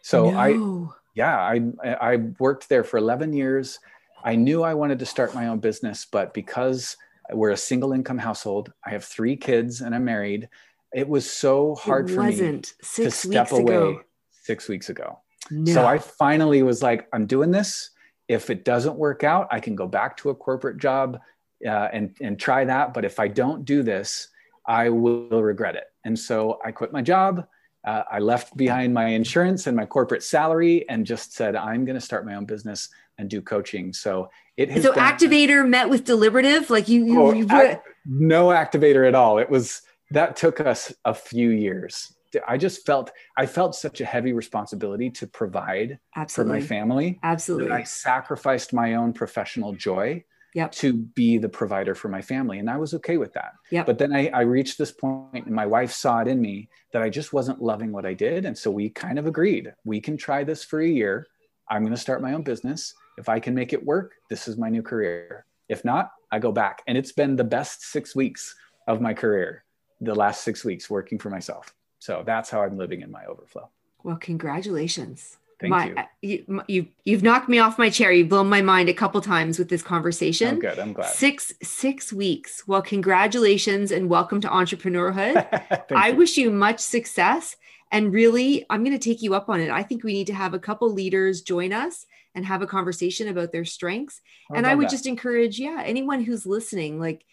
[0.00, 0.38] So no.
[0.38, 3.78] I yeah, I I worked there for 11 years.
[4.24, 6.96] I knew I wanted to start my own business, but because
[7.30, 10.48] we're a single income household, I have three kids and I'm married.
[10.94, 12.62] It was so hard for me
[12.94, 14.00] to step away ago.
[14.30, 15.18] six weeks ago.
[15.50, 15.74] No.
[15.74, 17.90] So I finally was like, I'm doing this.
[18.28, 21.20] If it doesn't work out, I can go back to a corporate job
[21.64, 22.92] uh, and and try that.
[22.92, 24.28] But if I don't do this,
[24.66, 25.84] I will regret it.
[26.04, 27.46] And so I quit my job.
[27.84, 31.94] Uh, I left behind my insurance and my corporate salary and just said, I'm going
[31.94, 32.88] to start my own business
[33.18, 33.92] and do coaching.
[33.92, 37.86] So it has so been, activator met with deliberative, like you, you, oh, you act,
[38.04, 39.38] no activator at all.
[39.38, 42.12] It was that took us a few years.
[42.46, 46.58] I just felt I felt such a heavy responsibility to provide Absolutely.
[46.58, 47.20] for my family.
[47.22, 47.72] Absolutely.
[47.72, 50.24] I sacrificed my own professional joy
[50.56, 50.72] yep.
[50.72, 52.58] to be the provider for my family.
[52.58, 53.52] And I was okay with that.
[53.70, 53.84] Yep.
[53.84, 57.02] But then I, I reached this point and my wife saw it in me that
[57.02, 58.46] I just wasn't loving what I did.
[58.46, 61.26] And so we kind of agreed we can try this for a year.
[61.68, 62.94] I'm going to start my own business.
[63.18, 65.44] If I can make it work, this is my new career.
[65.68, 66.82] If not, I go back.
[66.86, 68.54] And it's been the best six weeks
[68.86, 69.62] of my career,
[70.00, 71.74] the last six weeks working for myself.
[71.98, 73.68] So that's how I'm living in my overflow.
[74.02, 75.36] Well, congratulations.
[75.58, 75.94] Thank my, you.
[75.96, 76.62] Uh, you.
[76.68, 78.12] You you've knocked me off my chair.
[78.12, 80.56] You've blown my mind a couple times with this conversation.
[80.56, 80.78] Oh, good.
[80.78, 81.14] I'm glad.
[81.14, 82.66] Six six weeks.
[82.66, 85.90] Well, congratulations and welcome to entrepreneurhood.
[85.96, 86.16] I you.
[86.16, 87.56] wish you much success.
[87.92, 89.70] And really, I'm going to take you up on it.
[89.70, 92.04] I think we need to have a couple leaders join us
[92.34, 94.20] and have a conversation about their strengths.
[94.52, 94.90] I and I would that.
[94.90, 97.24] just encourage, yeah, anyone who's listening, like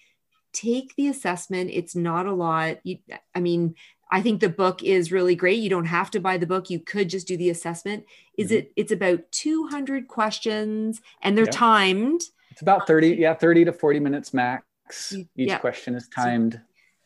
[0.54, 1.72] take the assessment.
[1.74, 2.78] It's not a lot.
[2.84, 3.00] You,
[3.36, 3.76] I mean,
[4.14, 5.58] I think the book is really great.
[5.58, 6.70] You don't have to buy the book.
[6.70, 8.06] You could just do the assessment.
[8.38, 8.58] Is mm-hmm.
[8.58, 12.22] it it's about 200 questions and they're timed.
[12.52, 14.64] It's about 30 yeah, 30 to 40 minutes max.
[15.12, 15.58] Each yeah.
[15.58, 16.54] question is timed.
[16.54, 16.60] So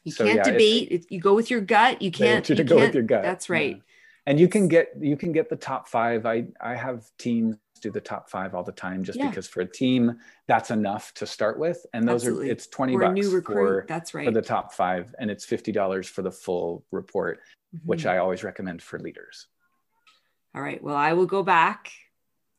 [0.03, 1.05] you so, can't yeah, debate.
[1.09, 2.01] you go with your gut.
[2.01, 3.23] You can't you, you go can't, with your gut.
[3.23, 3.81] That's right.
[4.25, 6.25] And you can get you can get the top 5.
[6.25, 9.29] I I have teams do the top five all the time just yeah.
[9.29, 10.17] because for a team
[10.47, 11.85] that's enough to start with.
[11.93, 12.49] And those Absolutely.
[12.49, 15.29] are it's 20 for bucks new recruit, for that's right for the top five and
[15.31, 17.39] it's $50 for the full report
[17.75, 17.87] mm-hmm.
[17.87, 19.47] which i always recommend for leaders.
[20.55, 20.81] All right.
[20.81, 21.91] Well i will go back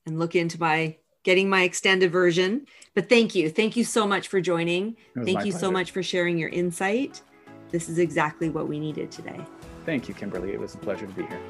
[0.06, 2.66] and look into my getting my extended version.
[2.94, 3.50] But thank you.
[3.50, 4.96] Thank you so much for joining.
[5.14, 5.58] Thank you pleasure.
[5.58, 7.22] so much for sharing your insight.
[7.70, 9.44] This is exactly what we needed today.
[9.84, 10.52] Thank you kimberly.
[10.52, 11.40] It was a pleasure to be here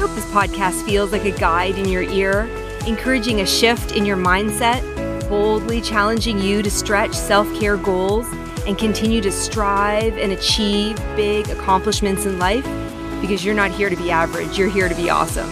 [0.00, 2.48] hope this podcast feels like a guide in your ear,
[2.86, 4.80] encouraging a shift in your mindset,
[5.28, 8.26] boldly challenging you to stretch self care goals
[8.66, 12.64] and continue to strive and achieve big accomplishments in life
[13.20, 15.50] because you're not here to be average, you're here to be awesome.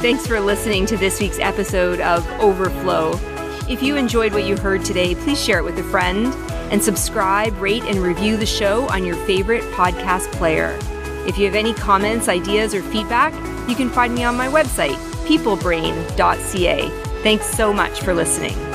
[0.00, 3.20] Thanks for listening to this week's episode of Overflow.
[3.68, 6.32] If you enjoyed what you heard today, please share it with a friend
[6.72, 10.78] and subscribe, rate, and review the show on your favorite podcast player.
[11.26, 13.34] If you have any comments, ideas, or feedback,
[13.70, 14.96] you can find me on my website,
[15.26, 16.88] peoplebrain.ca.
[17.22, 18.69] Thanks so much for listening.